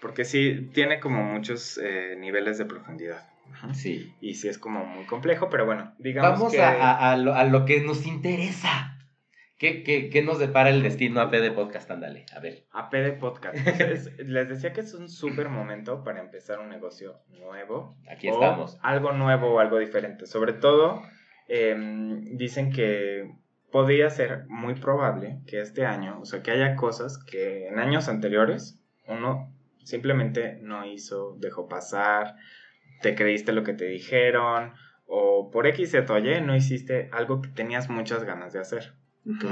[0.00, 3.28] Porque sí, tiene como muchos eh, niveles de profundidad.
[3.74, 4.12] Sí.
[4.20, 7.64] Y sí es como muy complejo, pero bueno, digamos Vamos a, a, lo, a lo
[7.64, 8.89] que nos interesa
[9.60, 11.90] ¿Qué, qué, qué nos depara el destino a P de Podcast?
[11.90, 12.64] Ándale, a ver.
[12.72, 13.58] A P de Podcast.
[13.58, 17.94] Entonces, les decía que es un súper momento para empezar un negocio nuevo.
[18.10, 18.78] Aquí o estamos.
[18.80, 20.24] Algo nuevo o algo diferente.
[20.24, 21.02] Sobre todo,
[21.46, 23.34] em, dicen que
[23.70, 28.08] podría ser muy probable que este año, o sea, que haya cosas que en años
[28.08, 29.52] anteriores uno
[29.84, 32.34] simplemente no hizo, dejó pasar,
[33.02, 34.72] te creíste lo que te dijeron,
[35.04, 38.94] o por X, o Y no hiciste algo que tenías muchas ganas de hacer.
[39.26, 39.44] Ok.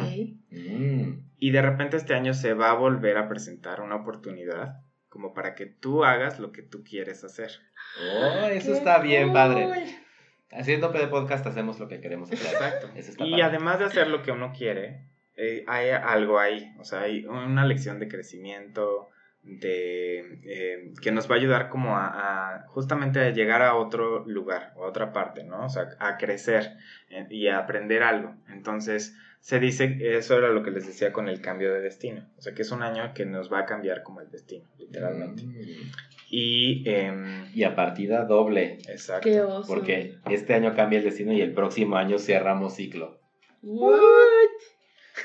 [0.50, 1.12] Mm.
[1.38, 5.54] Y de repente este año se va a volver a presentar una oportunidad como para
[5.54, 7.50] que tú hagas lo que tú quieres hacer.
[8.02, 9.68] Oh, eso ¡Qué está bien, padre.
[10.50, 12.52] Haciendo P de Podcast hacemos lo que queremos hacer.
[12.52, 12.88] Exacto.
[12.94, 13.44] Eso está Y padre.
[13.44, 15.04] además de hacer lo que uno quiere,
[15.36, 19.08] eh, hay algo ahí, o sea, hay una lección de crecimiento,
[19.42, 24.24] de eh, que nos va a ayudar como a, a justamente a llegar a otro
[24.26, 25.64] lugar o a otra parte, ¿no?
[25.64, 26.76] O sea, a crecer
[27.08, 28.34] eh, y a aprender algo.
[28.48, 32.40] Entonces, se dice, eso era lo que les decía con el cambio de destino, o
[32.42, 35.42] sea, que es un año que nos va a cambiar como el destino, literalmente.
[35.44, 35.90] Mm.
[36.30, 38.78] Y, em, Y a partida doble.
[38.88, 39.28] exacto.
[39.28, 39.66] Qué oso.
[39.66, 43.18] Porque este año cambia el destino y el próximo año cerramos ciclo.
[43.62, 43.98] What?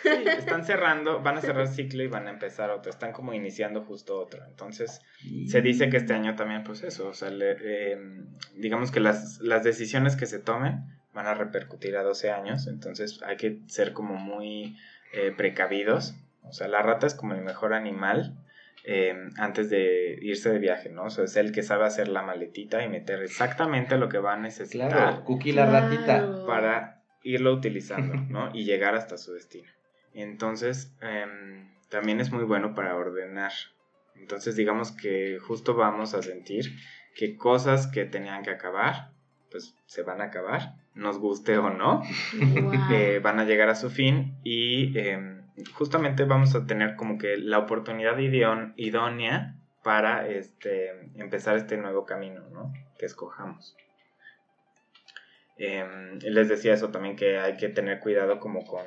[0.02, 3.84] Sí, están cerrando, van a cerrar ciclo y van a empezar otro, están como iniciando
[3.84, 4.44] justo otro.
[4.48, 5.02] Entonces,
[5.48, 7.98] se dice que este año también, pues eso, o sea, le- eh,
[8.56, 10.80] digamos que las, las decisiones que se tomen
[11.14, 14.78] van a repercutir a 12 años, entonces hay que ser como muy
[15.14, 16.16] eh, precavidos.
[16.44, 18.38] O sea, la rata es como el mejor animal
[18.86, 21.06] eh, antes de irse de viaje, ¿no?
[21.06, 24.34] O sea, es el que sabe hacer la maletita y meter exactamente lo que va
[24.34, 25.88] a necesitar Claro, Cookie la Claro.
[25.88, 26.46] ratita.
[26.46, 28.50] para irlo utilizando, ¿no?
[28.54, 29.70] Y llegar hasta su destino.
[30.14, 33.52] Entonces, em, también es muy bueno para ordenar.
[34.16, 36.66] Entonces, digamos que justo vamos a sentir
[37.16, 39.12] que cosas que tenían que acabar,
[39.52, 42.02] pues se van a acabar, nos guste o no,
[42.34, 42.74] Wow.
[42.92, 45.42] eh, van a llegar a su fin y em,
[45.74, 52.42] justamente vamos a tener como que la oportunidad idónea para este, empezar este nuevo camino,
[52.52, 52.72] ¿no?
[52.98, 53.76] Que escojamos.
[55.58, 58.84] Em, les decía eso también que hay que tener cuidado como con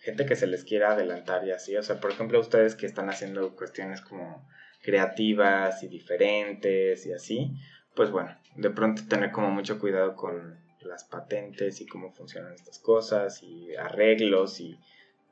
[0.00, 1.76] gente que se les quiera adelantar y así.
[1.76, 4.46] O sea, por ejemplo, ustedes que están haciendo cuestiones como
[4.82, 7.52] creativas y diferentes y así,
[7.94, 12.78] pues bueno, de pronto tener como mucho cuidado con las patentes y cómo funcionan estas
[12.78, 14.78] cosas y arreglos y,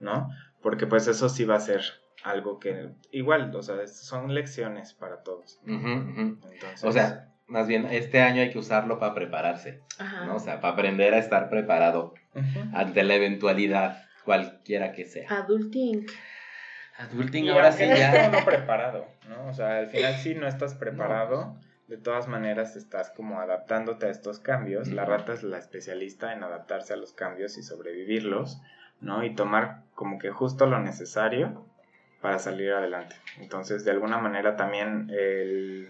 [0.01, 0.29] ¿no?
[0.63, 1.83] Porque pues eso sí va a ser
[2.23, 5.61] algo que igual, o sea, son lecciones para todos.
[5.67, 10.25] Entonces, O sea, más bien, este año hay que usarlo para prepararse, Ajá.
[10.25, 10.37] ¿no?
[10.37, 12.15] O sea, para aprender a estar preparado
[12.73, 15.29] ante la eventualidad, cualquiera que sea.
[15.31, 16.07] Adulting.
[16.97, 18.31] Adulting Y ahora sí no ya.
[18.33, 19.49] uno preparado, ¿no?
[19.49, 24.11] O sea, al final si no estás preparado, de todas maneras estás como adaptándote a
[24.11, 24.89] estos cambios.
[24.89, 28.61] La rata es la especialista en adaptarse a los cambios y sobrevivirlos,
[29.01, 29.23] ¿no?
[29.25, 31.67] Y tomar como que justo lo necesario
[32.23, 33.17] para salir adelante.
[33.39, 35.89] Entonces, de alguna manera también el-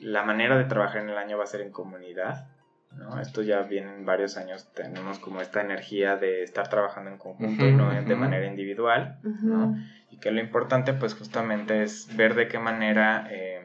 [0.00, 2.46] la manera de trabajar en el año va a ser en comunidad,
[2.92, 3.20] ¿no?
[3.20, 7.66] Esto ya viene en varios años, tenemos como esta energía de estar trabajando en conjunto
[7.66, 9.18] y no de manera individual.
[9.22, 9.76] ¿no?
[10.10, 13.60] Y que lo importante pues justamente es ver de qué manera eh,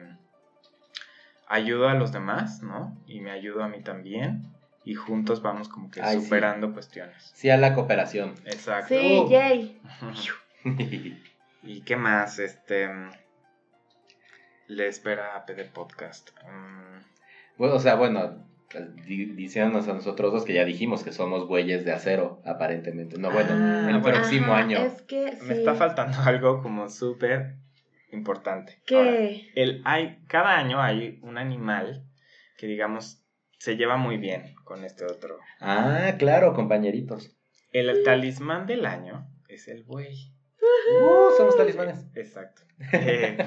[1.52, 2.96] ayudo a los demás, ¿no?
[3.06, 4.44] Y me ayudo a mí también.
[4.84, 6.24] Y juntos vamos como que Ay, sí.
[6.24, 7.30] superando cuestiones.
[7.34, 8.34] Sí a la cooperación.
[8.46, 8.88] Exacto.
[8.94, 9.30] Sí, Uh.
[9.30, 9.80] yay.
[11.62, 12.38] ¿Y qué más?
[12.40, 12.88] Este
[14.68, 16.30] le espera a PD Podcast.
[16.44, 17.02] Mm,
[17.58, 18.44] Bueno, o sea, bueno,
[19.06, 23.18] di- diciéndonos a nosotros dos que ya dijimos que somos bueyes de acero, aparentemente.
[23.18, 24.02] No, bueno, Ah, el bueno.
[24.02, 24.78] próximo Ajá, año.
[24.78, 27.56] Es que Me está faltando algo como súper
[28.12, 28.82] importante.
[28.86, 28.96] ¿Qué?
[28.96, 29.18] Ahora,
[29.54, 32.04] el, hay, cada año hay un animal
[32.58, 33.24] que digamos
[33.58, 35.38] se lleva muy bien con este otro.
[35.60, 37.36] Ah, claro, compañeritos.
[37.72, 40.32] El talismán del año es el buey.
[40.60, 42.06] Uh, somos talismanes.
[42.14, 42.62] Exacto.
[42.92, 43.38] Eh,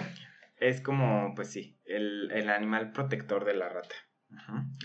[0.59, 3.95] es como, pues sí, el, el animal protector de la rata.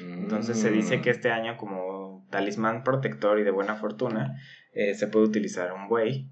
[0.00, 1.02] Entonces se dice Mm.
[1.02, 4.36] que este año como talismán protector y de buena fortuna
[4.72, 6.28] eh, se puede utilizar un buey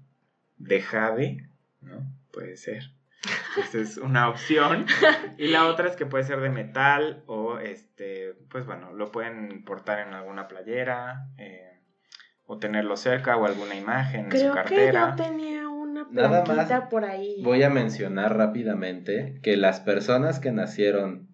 [0.57, 1.49] de jade,
[1.81, 2.05] ¿no?
[2.31, 2.83] Puede ser.
[3.57, 4.85] Esa es una opción.
[5.37, 9.63] Y la otra es que puede ser de metal o este, pues bueno, lo pueden
[9.65, 11.79] portar en alguna playera eh,
[12.45, 15.15] o tenerlo cerca o alguna imagen en su Creo que cartera.
[15.17, 17.41] yo tenía una Nada más por ahí.
[17.43, 21.28] Voy a mencionar rápidamente que las personas que nacieron,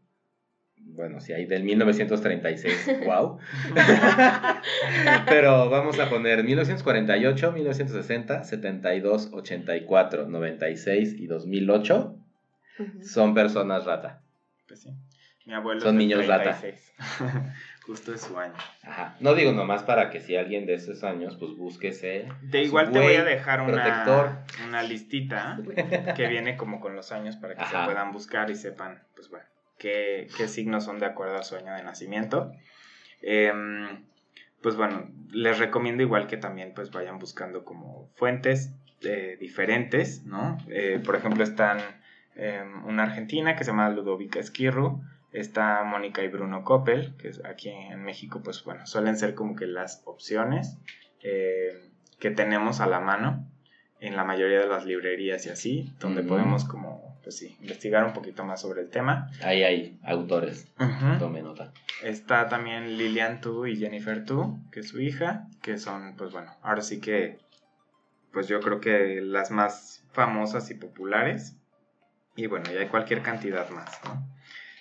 [0.96, 3.38] bueno, si hay del 1936, wow.
[5.28, 12.16] Pero vamos a poner 1948, 1960, 72, 84, 96 y 2008
[12.78, 13.04] Ujú.
[13.04, 14.22] son personas rata.
[14.68, 14.94] Pues sí.
[15.46, 16.58] Mi abuelo Son es niños rata.
[16.60, 16.94] 36.
[17.86, 18.56] Justo de su año.
[18.84, 19.16] Ajá.
[19.20, 22.28] No digo nomás para que si alguien de esos años, pues búsquese.
[22.42, 25.60] De igual te voy a dejar una, una listita
[26.16, 29.46] que viene como con los años para que se puedan buscar y sepan, pues bueno,
[29.78, 32.52] qué, qué signos son de acuerdo a su año de nacimiento.
[33.22, 34.06] Em,
[34.62, 38.72] pues bueno, les recomiendo igual que también pues vayan buscando como fuentes
[39.02, 40.58] eh, diferentes, ¿no?
[40.70, 41.80] Eh, por ejemplo, están
[42.36, 45.02] em, una argentina que se llama Ludovica Esquirru,
[45.32, 49.68] está Mónica y Bruno Coppel, que aquí en México, pues bueno, suelen ser como que
[49.68, 50.78] las opciones
[51.22, 53.48] eh, que tenemos a la mano
[54.00, 58.14] en la mayoría de las librerías y así, donde podemos como, pues sí, investigar un
[58.14, 59.32] poquito más sobre el tema.
[59.42, 60.72] Ahí hay autores,
[61.18, 61.74] tome nota.
[62.04, 66.56] Está también Lilian Tu y Jennifer Tu, que es su hija, que son, pues bueno,
[66.62, 67.40] ahora sí que,
[68.32, 71.56] pues yo creo que las más famosas y populares.
[72.36, 74.24] Y bueno, y hay cualquier cantidad más, ¿no?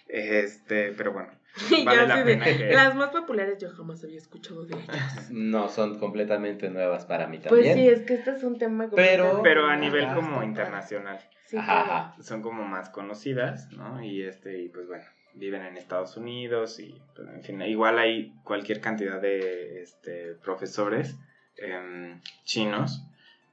[0.07, 1.31] Este, pero bueno.
[1.87, 5.29] Vale la pena Las más populares yo jamás había escuchado de ellas.
[5.31, 7.73] No, son completamente nuevas para mí también.
[7.73, 11.21] Pues sí, es que este es un tema Pero, pero a nivel como internacional.
[11.47, 11.59] Sí,
[12.21, 14.03] Son como más conocidas, ¿no?
[14.03, 18.33] Y este, y pues bueno, viven en Estados Unidos y, pues, en fin, igual hay
[18.45, 21.17] cualquier cantidad de este, profesores
[21.57, 23.03] em, chinos,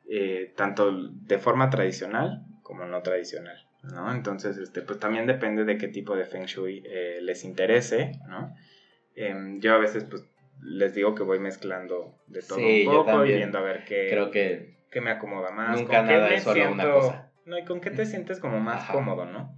[0.10, 3.58] eh, tanto de forma tradicional como no tradicional.
[3.84, 4.12] ¿no?
[4.14, 8.56] Entonces, este, pues también depende de qué tipo de Feng Shui eh, les interese, ¿no?
[9.16, 10.24] Em, yo a veces, pues,
[10.62, 14.30] les digo que voy mezclando de todo un poco y viendo a ver qué, creo
[14.30, 15.80] que qué me acomoda más.
[15.80, 17.31] Nunca nada es solo una cosa.
[17.52, 19.54] No, y con qué te sientes como más cómodo, ¿no?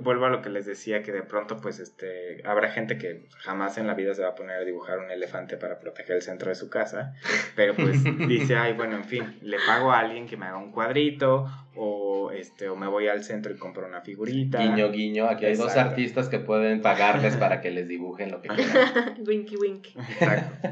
[0.00, 3.78] vuelvo a lo que les decía, que de pronto pues este, habrá gente que jamás
[3.78, 6.50] en la vida se va a poner a dibujar un elefante para proteger el centro
[6.50, 7.14] de su casa,
[7.56, 10.70] pero pues dice, ay, bueno, en fin, le pago a alguien que me haga un
[10.70, 14.58] cuadrito o, este, o me voy al centro y compro una figurita.
[14.58, 18.48] Guiño, guiño, aquí hay dos artistas que pueden pagarles para que les dibujen lo que
[18.54, 19.14] quieran.
[19.26, 19.94] winky, winky.
[19.98, 20.68] Exacto.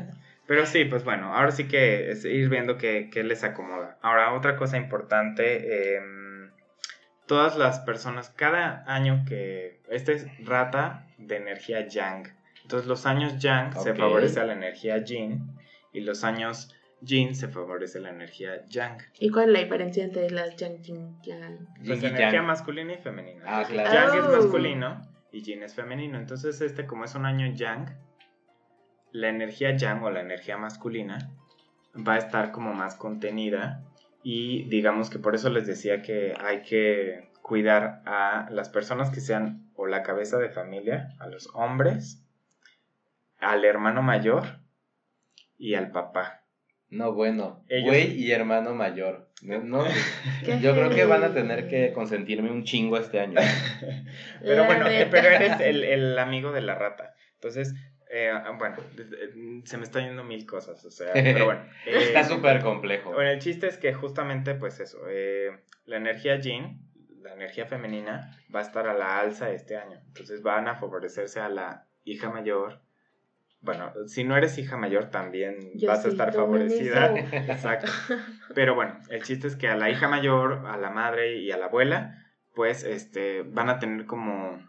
[0.50, 3.98] Pero sí, pues bueno, ahora sí que es ir viendo qué, qué les acomoda.
[4.02, 6.00] Ahora, otra cosa importante, eh,
[7.26, 12.24] todas las personas, cada año que, este es rata de energía yang.
[12.62, 15.56] Entonces los años yang se favorece a la energía yin
[15.92, 18.98] y los años yin se favorece la energía yang.
[19.20, 21.68] ¿Y cuál es la diferencia entre las yang, yin, yang?
[21.86, 23.44] Pues energía masculina y femenina.
[23.46, 23.92] Ah, claro.
[23.92, 24.36] Yang es oh.
[24.36, 26.18] masculino y yin es femenino.
[26.18, 27.86] Entonces este como es un año yang,
[29.12, 31.30] la energía yang o la energía masculina
[31.96, 33.82] va a estar como más contenida
[34.22, 39.20] y digamos que por eso les decía que hay que cuidar a las personas que
[39.20, 42.22] sean o la cabeza de familia, a los hombres,
[43.38, 44.60] al hermano mayor
[45.58, 46.44] y al papá.
[46.90, 49.30] No, bueno, güey y hermano mayor.
[49.42, 49.84] No,
[50.60, 53.40] yo creo que van a tener que consentirme un chingo este año.
[54.42, 57.14] pero bueno, pero eres el, el amigo de la rata.
[57.34, 57.74] Entonces,
[58.12, 58.76] eh, bueno,
[59.64, 61.62] se me están yendo mil cosas, o sea, pero bueno.
[61.86, 63.12] Está eh, súper complejo.
[63.12, 66.90] Bueno, el chiste es que justamente, pues eso, eh, la energía yin,
[67.22, 70.00] la energía femenina, va a estar a la alza este año.
[70.08, 72.80] Entonces van a favorecerse a la hija mayor.
[73.60, 77.14] Bueno, si no eres hija mayor también vas a estar favorecida.
[77.32, 77.92] Exacto.
[78.54, 81.58] Pero bueno, el chiste es que a la hija mayor, a la madre y a
[81.58, 84.66] la abuela, pues este, van a tener como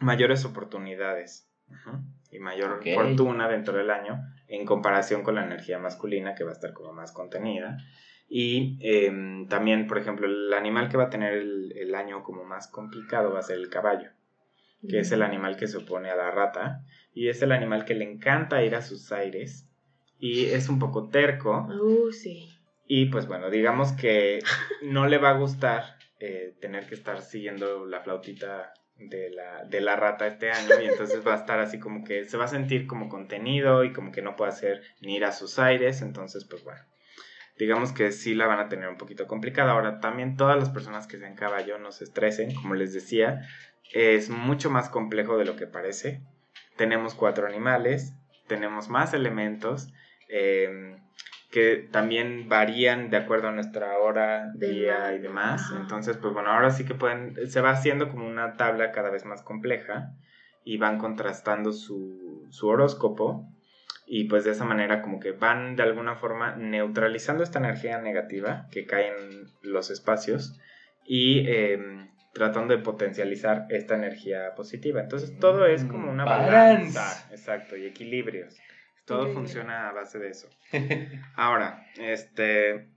[0.00, 1.50] mayores oportunidades
[2.34, 6.54] y mayor fortuna dentro del año en comparación con la energía masculina que va a
[6.54, 7.78] estar como más contenida.
[8.28, 12.66] Y em, también, por ejemplo, el animal que va a tener el, año como más
[12.68, 14.10] complicado va a ser el caballo,
[14.88, 16.82] que es el animal que se opone a la rata
[17.12, 19.70] y es el animal que le encanta ir a sus aires
[20.18, 21.68] y es un poco terco.
[21.68, 22.48] Uh, sí.
[22.88, 24.40] Y pues bueno, digamos que
[24.82, 25.84] no le va a gustar
[26.18, 30.86] eh, tener que estar siguiendo la flautita de la, de la rata este año y
[30.86, 34.12] entonces va a estar así como que se va a sentir como contenido y como
[34.12, 36.80] que no puede hacer ni ir a sus aires, entonces pues bueno,
[37.58, 39.72] digamos que sí la van a tener un poquito complicada.
[39.72, 43.42] Ahora también todas las personas que sean caballo no se estresen, como les decía,
[43.92, 46.20] es mucho más complejo de lo que parece.
[46.76, 48.14] Tenemos cuatro animales,
[48.46, 49.92] tenemos más elementos.
[50.28, 50.96] Eh,
[51.54, 55.72] que también varían de acuerdo a nuestra hora, día y demás.
[55.80, 59.24] Entonces, pues bueno, ahora sí que pueden, se va haciendo como una tabla cada vez
[59.24, 60.10] más compleja
[60.64, 63.48] y van contrastando su, su horóscopo
[64.04, 68.66] y pues de esa manera como que van de alguna forma neutralizando esta energía negativa
[68.72, 70.58] que cae en los espacios
[71.06, 75.00] y em, tratando de potencializar esta energía positiva.
[75.00, 78.56] Entonces todo es como una balanza, exacto, y equilibrios.
[79.04, 80.48] Todo funciona a base de eso.
[81.36, 82.88] Ahora, este,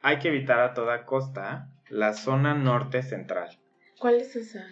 [0.00, 3.58] hay que evitar a toda costa la zona norte central.
[3.98, 4.66] ¿Cuál es esa?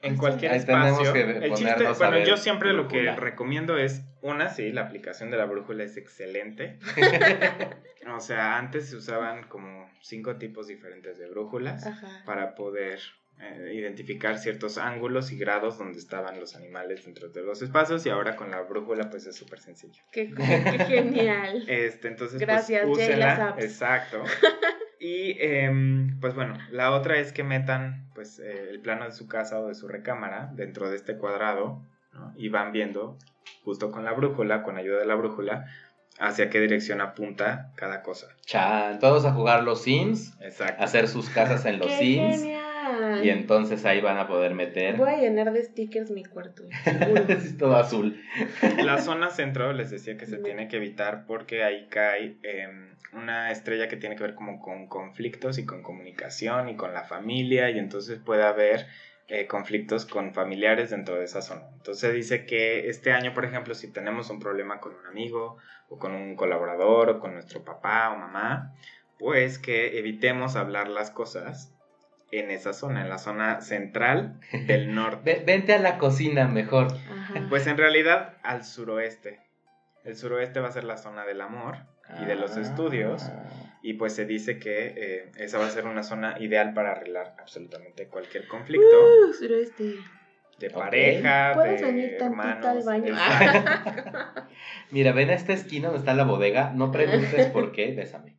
[0.00, 1.14] En cualquier Ahí espacio.
[1.14, 5.44] El chiste, bueno, yo siempre lo que recomiendo es, una, sí, la aplicación de la
[5.44, 6.78] brújula es excelente.
[8.14, 12.22] o sea, antes se usaban como cinco tipos diferentes de brújulas Ajá.
[12.24, 13.00] para poder
[13.40, 18.10] eh, identificar ciertos ángulos y grados donde estaban los animales dentro de los espacios y
[18.10, 20.02] ahora con la brújula pues es súper sencillo.
[20.12, 21.64] Qué, qué genial.
[21.68, 23.26] Este, entonces, Gracias, pues, Jay, úsenla.
[23.26, 23.64] las apps.
[23.64, 24.22] Exacto.
[25.00, 29.28] Y, em, pues bueno, la otra es que metan, pues, eh, el plano de su
[29.28, 31.82] casa o de su recámara dentro de este cuadrado,
[32.14, 32.32] ¿no?
[32.36, 33.18] Y van viendo,
[33.64, 35.66] justo con la brújula, con ayuda de la brújula,
[36.18, 38.28] hacia qué dirección apunta cada cosa.
[38.46, 40.80] Chan, todos a jugar los Sims, Exacto.
[40.80, 42.36] a hacer sus casas en los Qué Sims.
[42.40, 42.63] genial.
[43.22, 46.62] Y entonces ahí van a poder meter Voy a llenar de stickers mi cuarto.
[46.84, 47.24] seguro.
[47.28, 48.20] Es todo azul.
[48.84, 53.50] La zona centro les decía que se tiene que evitar porque ahí cae em, una
[53.50, 57.70] estrella que tiene que ver como con conflictos y con comunicación y con la familia
[57.70, 58.86] y entonces puede haber
[59.26, 61.62] eh, conflictos con familiares dentro de esa zona.
[61.74, 65.56] Entonces dice que este año, por ejemplo, si tenemos un problema con un amigo
[65.88, 68.74] o con un colaborador o con nuestro papá o mamá,
[69.18, 71.72] pues que evitemos hablar las cosas
[72.38, 75.34] en esa zona, en la zona central del norte.
[75.36, 76.88] Ve- vente a la cocina mejor.
[77.10, 77.46] Ajá.
[77.48, 79.40] Pues en realidad al suroeste.
[80.04, 81.76] El suroeste va a ser la zona del amor
[82.20, 82.60] y de los Ah.
[82.60, 83.30] estudios.
[83.82, 87.34] Y pues se dice que eh, esa va a ser una zona ideal para arreglar
[87.38, 89.94] absolutamente cualquier conflicto Uh, suroeste.
[90.58, 92.66] de pareja, ¿Puedes de venir tantito hermanos.
[92.66, 93.14] al baño?
[94.90, 96.72] Mira, ven a esta esquina donde está la bodega.
[96.74, 98.36] No preguntes por qué, bésame.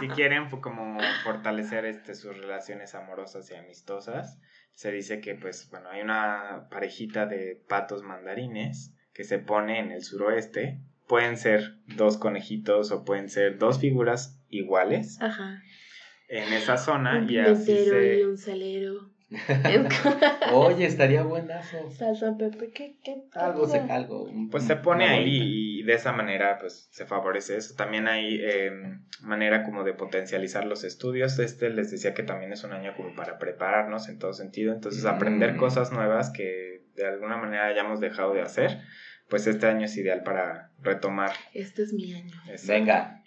[0.00, 4.38] Si quieren como fortalecer este, sus relaciones amorosas y amistosas,
[4.74, 9.92] se dice que pues bueno, hay una parejita de patos mandarines que se pone en
[9.92, 10.80] el suroeste.
[11.06, 15.62] Pueden ser dos conejitos o pueden ser dos figuras iguales Ajá.
[16.28, 18.26] en esa zona Un y así pimentero y se...
[18.26, 19.11] un salero.
[20.52, 21.90] Oye, estaría buenazo.
[21.90, 22.98] Salsa Pepe, ¿qué?
[23.04, 24.28] qué Algo se algo.
[24.50, 25.44] Pues se pone ahí bolita.
[25.44, 27.74] y de esa manera pues se favorece eso.
[27.74, 28.70] También hay eh,
[29.20, 31.38] manera como de potencializar los estudios.
[31.38, 34.72] Este les decía que también es un año como para prepararnos en todo sentido.
[34.72, 35.56] Entonces aprender Mm.
[35.58, 38.80] cosas nuevas que de alguna manera hayamos dejado de hacer.
[39.28, 42.34] Pues este año es ideal para retomar Este es mi año.
[42.66, 43.21] Venga.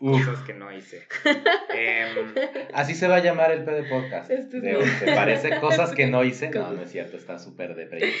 [0.00, 1.06] Uf, cosas que no hice.
[1.74, 2.34] Em,
[2.72, 4.30] así se va a llamar el PD Podcast.
[4.30, 6.50] Este es De- mi- ¿Te parece cosas que no hice?
[6.50, 8.12] No, no es cierto, está súper deprimido.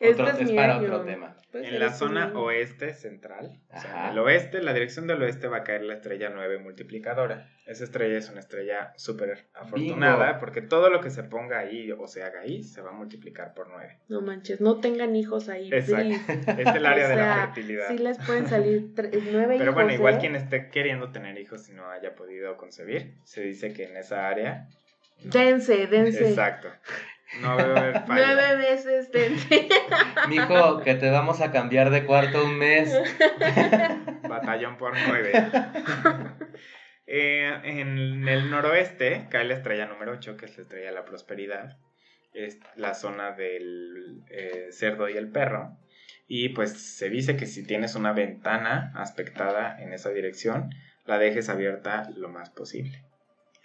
[0.00, 0.84] Este Otro, es es mi para año.
[0.84, 1.36] otro tema.
[1.50, 4.04] Pues en la eres zona un- oeste central, o sea, Ajá.
[4.06, 7.48] en el oeste, la dirección del oeste va a caer la estrella 9 multiplicadora.
[7.64, 10.40] Esa estrella es una estrella súper afortunada Bingo.
[10.40, 13.54] porque todo lo que se ponga ahí o se haga ahí se va a multiplicar
[13.54, 13.98] por 9.
[14.08, 15.70] No manches, no tengan hijos ahí.
[15.72, 16.08] Exacto.
[16.26, 16.60] please.
[16.62, 17.88] Es el área O de la fertilidad.
[17.88, 19.74] Sí les pueden salir nueve Pero hijos.
[19.74, 20.18] bueno, igual ¿eh?
[20.18, 24.28] quien esté queriendo tener hijos y no haya podido concebir, se dice que en esa
[24.28, 24.68] área...
[25.22, 26.30] Dense, dense.
[26.30, 26.68] Exacto.
[27.40, 28.02] No fallo.
[28.08, 29.68] Nueve veces dense.
[30.28, 32.92] Mijo, que te vamos a cambiar de cuarto un mes.
[34.28, 34.94] Batallón por
[37.06, 37.80] 9.
[37.80, 41.76] en el noroeste cae la estrella número 8, que es la estrella de la prosperidad.
[42.34, 45.76] Es la zona del eh, cerdo y el perro.
[46.28, 50.70] Y pues se dice que si tienes una ventana aspectada en esa dirección,
[51.04, 53.02] la dejes abierta lo más posible.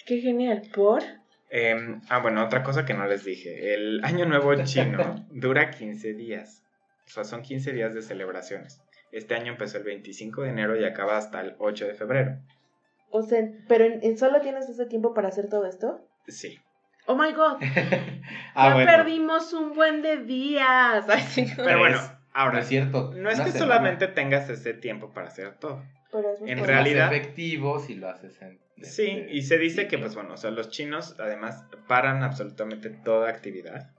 [0.05, 0.63] Qué genial.
[0.73, 1.03] ¿Por?
[1.49, 3.73] Em, ah, bueno, otra cosa que no les dije.
[3.73, 6.63] El año nuevo chino dura 15 días.
[7.05, 8.81] O sea, son 15 días de celebraciones.
[9.11, 12.37] Este año empezó el 25 de enero y acaba hasta el 8 de febrero.
[13.09, 15.99] O sea, ¿pero en, en solo tienes ese tiempo para hacer todo esto?
[16.27, 16.57] Sí.
[17.05, 17.57] Oh my god,
[18.53, 18.91] Ah, ya bueno.
[18.91, 21.05] perdimos un buen de días.
[21.09, 23.11] Ay, sí, Pero bueno, es- ahora, No es cierto.
[23.15, 23.59] no es que semana.
[23.75, 25.83] solamente tengas ese tiempo para hacer todo.
[26.11, 26.75] pero es muy En Es padre.
[26.75, 28.59] más realidad- efectivo si lo haces en.
[28.83, 32.89] Sí, este, y se dice que, pues bueno, o sea, los chinos además paran absolutamente
[32.91, 33.89] toda actividad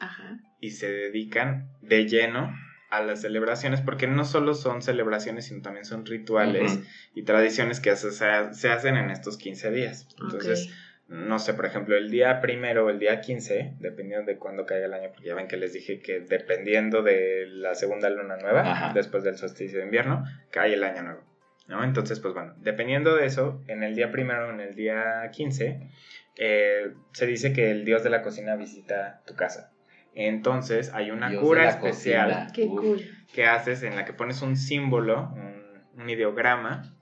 [0.00, 0.38] Ajá.
[0.60, 2.52] y se dedican de lleno
[2.96, 6.80] a las celebraciones, porque no solo son celebraciones, sino también son rituales
[7.14, 10.08] y tradiciones que se, se hacen en estos 15 días.
[10.20, 10.70] Entonces,
[11.08, 14.86] no sé, por ejemplo, el día primero o el día 15, dependiendo de cuándo caiga
[14.86, 18.60] el año, porque ya ven que les dije que dependiendo de la segunda luna nueva,
[18.62, 18.92] Ajá.
[18.94, 21.22] después del solsticio de invierno, cae el año nuevo.
[21.68, 21.84] ¿no?
[21.84, 25.90] Entonces, pues bueno, dependiendo de eso, en el día primero o en el día 15,
[26.36, 29.73] eh, se dice que el dios de la cocina visita tu casa.
[30.14, 32.30] Entonces, hay una Dios cura especial
[32.66, 33.00] cool.
[33.32, 36.94] que haces en la que pones un símbolo, un, un ideograma,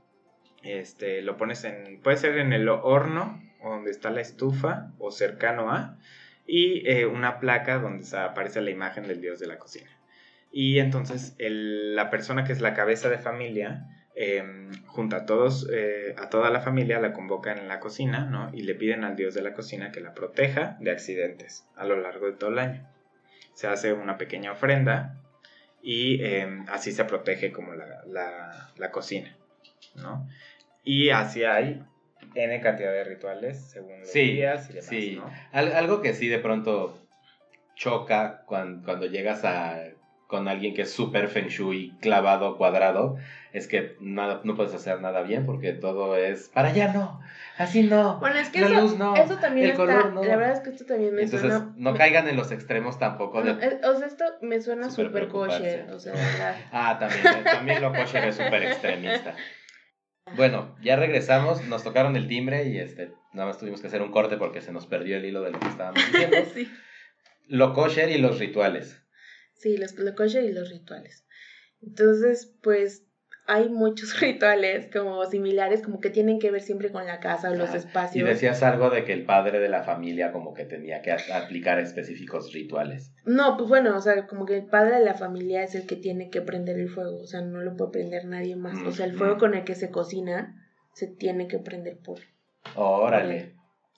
[0.63, 5.11] este, lo pones en, puede ser en el horno, o donde está la estufa, o
[5.11, 5.99] cercano a,
[6.47, 9.91] y eh, una placa donde se aparece la imagen del dios de la cocina.
[10.51, 15.67] Y entonces el- la persona que es la cabeza de familia em, junta a todos,
[15.73, 18.51] eh, a toda la familia, la convocan en la cocina, ¿no?
[18.53, 21.99] Y le piden al dios de la cocina que la proteja de accidentes a lo
[21.99, 22.87] largo de todo el año.
[23.55, 25.20] Se hace una pequeña ofrenda
[25.82, 29.36] y em, así se protege como la, cocina,
[29.96, 30.28] ¿no?
[30.84, 31.82] Y así hay
[32.34, 35.20] N cantidad de rituales según los días y demás, sí.
[35.53, 36.98] algo que sí de pronto
[37.74, 39.84] choca cuando, cuando llegas a
[40.33, 43.18] con alguien que es súper feng shui, clavado, cuadrado,
[43.53, 47.20] es que nada, no puedes hacer nada bien porque todo es para allá no,
[47.59, 48.18] así no.
[48.18, 50.24] Bueno, es que la eso, luz no, eso también el color no.
[50.24, 51.74] La verdad es que esto también me Entonces, suena.
[51.76, 53.41] No caigan en los extremos tampoco.
[53.41, 55.91] o sea, esto me suena súper kosher.
[55.91, 56.14] O sea,
[56.72, 59.35] ah, también, también lo kosher es súper extremista.
[60.35, 64.12] Bueno, ya regresamos, nos tocaron el timbre y este, nada más tuvimos que hacer un
[64.12, 66.39] corte porque se nos perdió el hilo de lo que estábamos diciendo.
[66.55, 66.72] sí.
[67.49, 69.01] Lo kosher y los rituales.
[69.63, 71.25] Sí, los, lo kosher y los rituales.
[71.81, 73.07] Entonces, pues
[73.47, 77.55] hay muchos rituales como similares, como que tienen que ver siempre con la casa o
[77.55, 78.25] los espacios.
[78.25, 81.79] Y decías algo de que el padre de la familia como que tenía que aplicar
[81.79, 83.15] específicos rituales.
[83.25, 85.95] No, pues bueno, o sea, como que el padre de la familia es el que
[85.95, 88.77] tiene que prender el fuego, o sea, no lo puede prender nadie más.
[88.85, 90.57] o sea, el fuego con el que se cocina
[90.93, 92.19] se tiene que prender por...
[92.75, 93.55] Órale.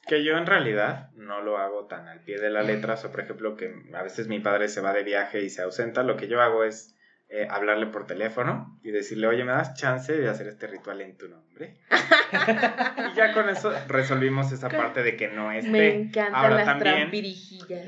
[0.06, 2.94] Que yo en realidad no lo hago tan al pie de la letra.
[2.94, 6.02] O por ejemplo, que a veces mi padre se va de viaje y se ausenta.
[6.02, 6.94] Lo que yo hago es
[7.30, 11.16] eh, hablarle por teléfono y decirle, oye, ¿me das chance de hacer este ritual en
[11.16, 11.78] tu nombre?
[13.12, 15.70] y ya con eso resolvimos esa parte de que no esté.
[15.70, 17.10] Me encantan Ahora, las también,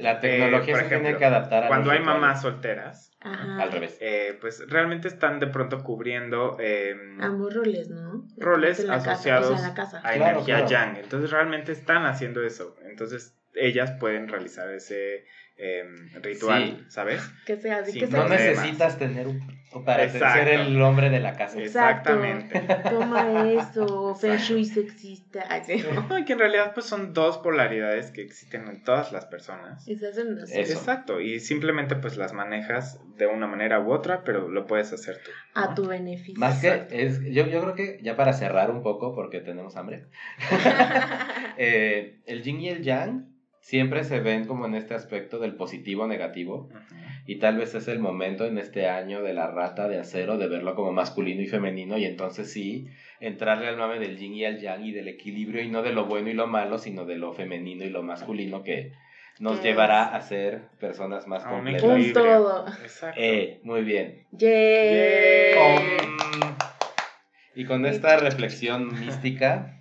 [0.00, 3.96] La tecnología se tiene que adaptar a Cuando hay mamás solteras, al revés.
[4.00, 8.26] Eh, pues realmente están de pronto cubriendo eh, ambos roles, ¿no?
[8.36, 9.60] Roles asociados
[10.02, 10.96] a energía yang.
[10.96, 12.76] Entonces realmente están haciendo eso.
[12.84, 15.24] Entonces ellas pueden realizar ese
[15.58, 17.22] Em, ritual, ¿sabes?
[17.46, 19.40] Que sea así, que No necesitas tener un
[19.84, 21.60] para ser el hombre de la casa.
[21.60, 22.60] Exactamente.
[22.88, 25.44] Toma eso, feng shui sexista.
[26.26, 29.86] que en realidad pues son dos polaridades que existen en todas las personas.
[29.88, 35.20] Exacto, y simplemente pues las manejas de una manera u otra, pero lo puedes hacer
[35.24, 35.30] tú.
[35.54, 36.38] A tu beneficio.
[36.38, 40.06] Más que es, yo, yo creo que ya para cerrar un poco, porque tenemos hambre,
[41.56, 43.35] eh, el yin y el yang
[43.66, 46.68] siempre se ven como en este aspecto del positivo negativo
[47.26, 50.46] y tal vez es el momento en este año de la rata de acero de
[50.46, 52.86] verlo como masculino y femenino y entonces sí
[53.18, 56.04] entrarle al mame del yin y al yang y del equilibrio y no de lo
[56.04, 58.92] bueno y lo malo sino de lo femenino y lo masculino que
[59.40, 61.82] nos llevará a ser personas más completas.
[61.82, 62.68] Un todo.
[62.68, 63.20] Exacto.
[63.20, 64.26] Eh, muy bien.
[67.56, 69.75] y con esta reflexión mística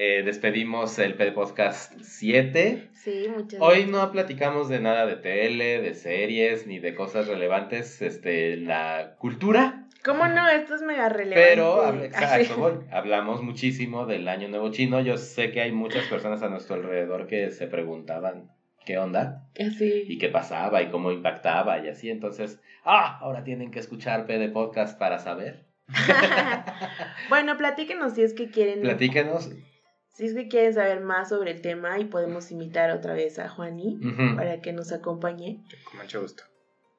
[0.00, 2.88] eh, despedimos el Podcast 7.
[2.92, 8.00] Sí, muchas Hoy no platicamos de nada de tele, de series, ni de cosas relevantes,
[8.00, 9.88] este, la cultura.
[10.04, 10.48] ¿Cómo no?
[10.48, 11.50] Esto es mega relevante.
[11.50, 15.00] Pero, exacto, hablamos muchísimo del Año Nuevo Chino.
[15.00, 18.52] Yo sé que hay muchas personas a nuestro alrededor que se preguntaban
[18.86, 20.04] qué onda así.
[20.06, 22.08] y qué pasaba y cómo impactaba y así.
[22.08, 25.66] Entonces, ah, ahora tienen que escuchar PD Podcast para saber.
[27.28, 28.82] bueno, platíquenos si es que quieren.
[28.82, 29.50] Platíquenos
[30.18, 33.48] si es que quieren saber más sobre el tema y podemos invitar otra vez a
[33.48, 34.00] Juani
[34.34, 35.62] para que nos acompañe.
[35.88, 36.42] Con mucho gusto.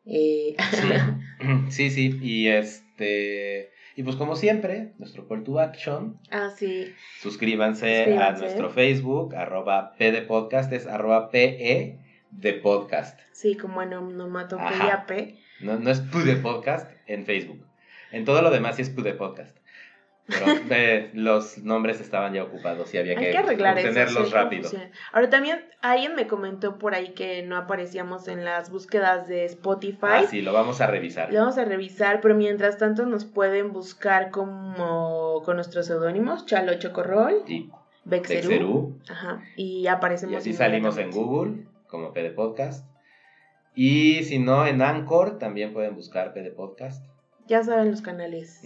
[0.05, 0.55] Eh...
[1.69, 1.89] Sí.
[1.89, 3.71] sí, y este...
[3.97, 6.17] Y pues como siempre, nuestro call to action.
[6.31, 6.93] Ah, sí.
[7.19, 11.99] Suscríbanse, a nuestro Facebook, arroba P de podcast, es arroba PE
[12.31, 13.19] de podcast.
[13.33, 15.37] Sí, como en onomatopeya P.
[15.59, 17.65] No, no es P de podcast en Facebook.
[18.11, 19.58] En todo lo demás sí es P de podcast.
[20.29, 24.69] Pero eh, los nombres estaban ya ocupados y había que, tenerlos rápido.
[25.11, 29.97] Ahora también alguien me comentó por ahí que no aparecíamos en las búsquedas de Spotify.
[30.01, 31.33] Ah, sí, lo vamos a revisar.
[31.33, 36.73] Lo vamos a revisar, pero mientras tanto nos pueden buscar como con nuestros seudónimos, Chalo
[36.75, 37.69] Chocorrol y
[38.05, 38.99] Bexerú.
[39.09, 40.33] Ajá, y aparecemos.
[40.33, 42.87] Y así salimos en Google como PD Podcast.
[43.75, 47.05] Y si no, en Anchor también pueden buscar PD Podcast.
[47.47, 48.61] Ya saben los canales.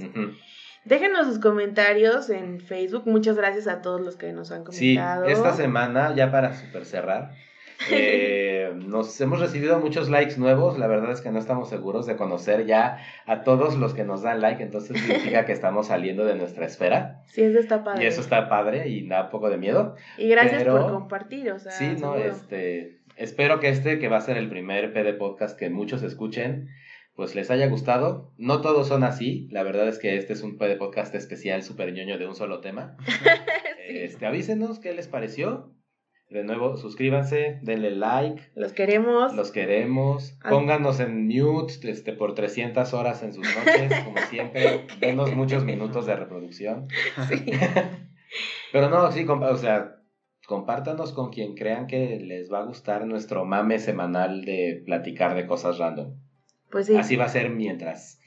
[0.86, 3.04] Déjenos sus comentarios en Facebook.
[3.06, 5.26] Muchas gracias a todos los que nos han comentado.
[5.26, 7.32] Sí, esta semana, ya para super cerrar,
[7.92, 10.78] eh, nos hemos recibido muchos likes nuevos.
[10.78, 14.24] La verdad es que no estamos seguros de conocer ya a todos los que nos
[14.24, 14.62] dan like.
[14.62, 17.22] Entonces significa que estamos saliendo de nuestra esfera.
[17.28, 18.04] Sí, eso está padre.
[18.04, 19.96] Y eso está padre y da un poco de miedo.
[20.18, 21.52] Y gracias por compartir.
[21.52, 23.00] O sea, sí, no, este.
[23.16, 26.70] Espero que este, que va a ser el primer PD podcast que muchos escuchen,
[27.16, 28.34] pues les haya gustado.
[28.38, 29.48] No todos son así.
[29.52, 32.98] La verdad es que este es un podcast especial super ñoño de un solo tema.
[33.88, 35.74] este, avísenos qué les pareció.
[36.30, 38.42] De nuevo, suscríbanse, denle like.
[38.56, 39.36] Los queremos.
[39.36, 40.36] Los queremos.
[40.50, 44.88] Pónganos en mute este, por 300 horas en sus noches, como siempre.
[45.00, 46.88] Denos muchos minutos de reproducción.
[47.30, 47.46] Sí.
[48.72, 49.98] Pero no, sí, o sea,
[50.48, 55.46] compártanos con quien crean que les va a gustar nuestro mame semanal de platicar de
[55.46, 56.16] cosas random.
[56.74, 56.96] Pues sí.
[56.98, 58.20] Así va a ser mientras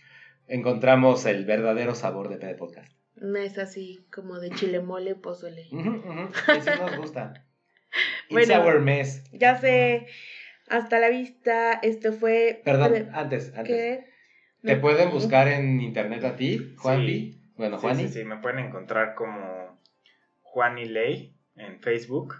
[0.47, 2.97] encontramos el verdadero sabor de PD Podcast.
[3.17, 5.67] No es así como de chile mole pozole.
[5.73, 7.45] Uh nos gusta.
[8.31, 9.25] bueno, mes.
[9.33, 10.07] Ya sé.
[10.69, 11.73] Hasta la vista.
[11.73, 12.63] Esto fue.
[12.65, 14.05] Perdón, antes, antes.
[14.63, 17.41] ¿Te pueden buscar en internet a ti, Juanpi?
[17.57, 18.07] Bueno, Juani.
[18.07, 19.81] Sí, sí, me pueden encontrar como
[20.43, 22.37] Juani Ley en Facebook.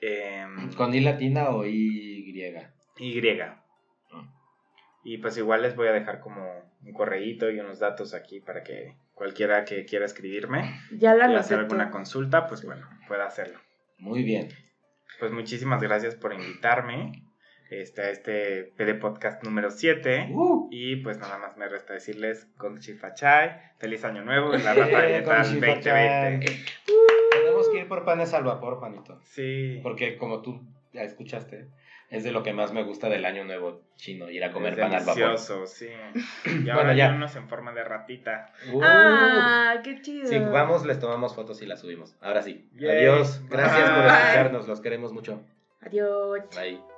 [0.00, 2.32] Em, ¿Con I latina o Y?
[2.98, 3.28] Y.
[3.40, 3.59] Ah.
[5.02, 6.42] Y pues igual les voy a dejar como
[6.84, 11.36] un correíto y unos datos aquí para que cualquiera que quiera escribirme ya la y
[11.36, 13.58] hacer alguna consulta, pues bueno, pueda hacerlo.
[13.98, 14.48] Muy bien.
[15.18, 17.12] Pues muchísimas gracias por invitarme
[17.70, 20.28] este, a este PD Podcast número 7.
[20.32, 20.68] Uh.
[20.70, 25.02] Y pues nada más me resta decirles con Chifachay, feliz año nuevo en la Rata
[25.42, 26.46] 2020.
[27.32, 29.20] Tenemos que ir por panes al vapor, Juanito.
[29.24, 29.80] Sí.
[29.82, 30.60] Porque como tú
[30.92, 31.68] ya escuchaste,
[32.10, 34.92] es de lo que más me gusta del año nuevo chino, ir a comer pan
[34.92, 35.38] al vapor.
[35.66, 35.88] sí.
[36.64, 38.52] Y ahora ya unos en forma de ratita.
[38.72, 38.80] Uh.
[38.82, 40.28] ah, qué chido.
[40.28, 42.16] Sí, vamos, les tomamos fotos y las subimos.
[42.20, 42.68] Ahora sí.
[42.76, 43.40] Adiós.
[43.48, 45.40] Gracias por escucharnos, los queremos mucho.
[45.80, 46.40] Adiós.
[46.56, 46.89] Bye.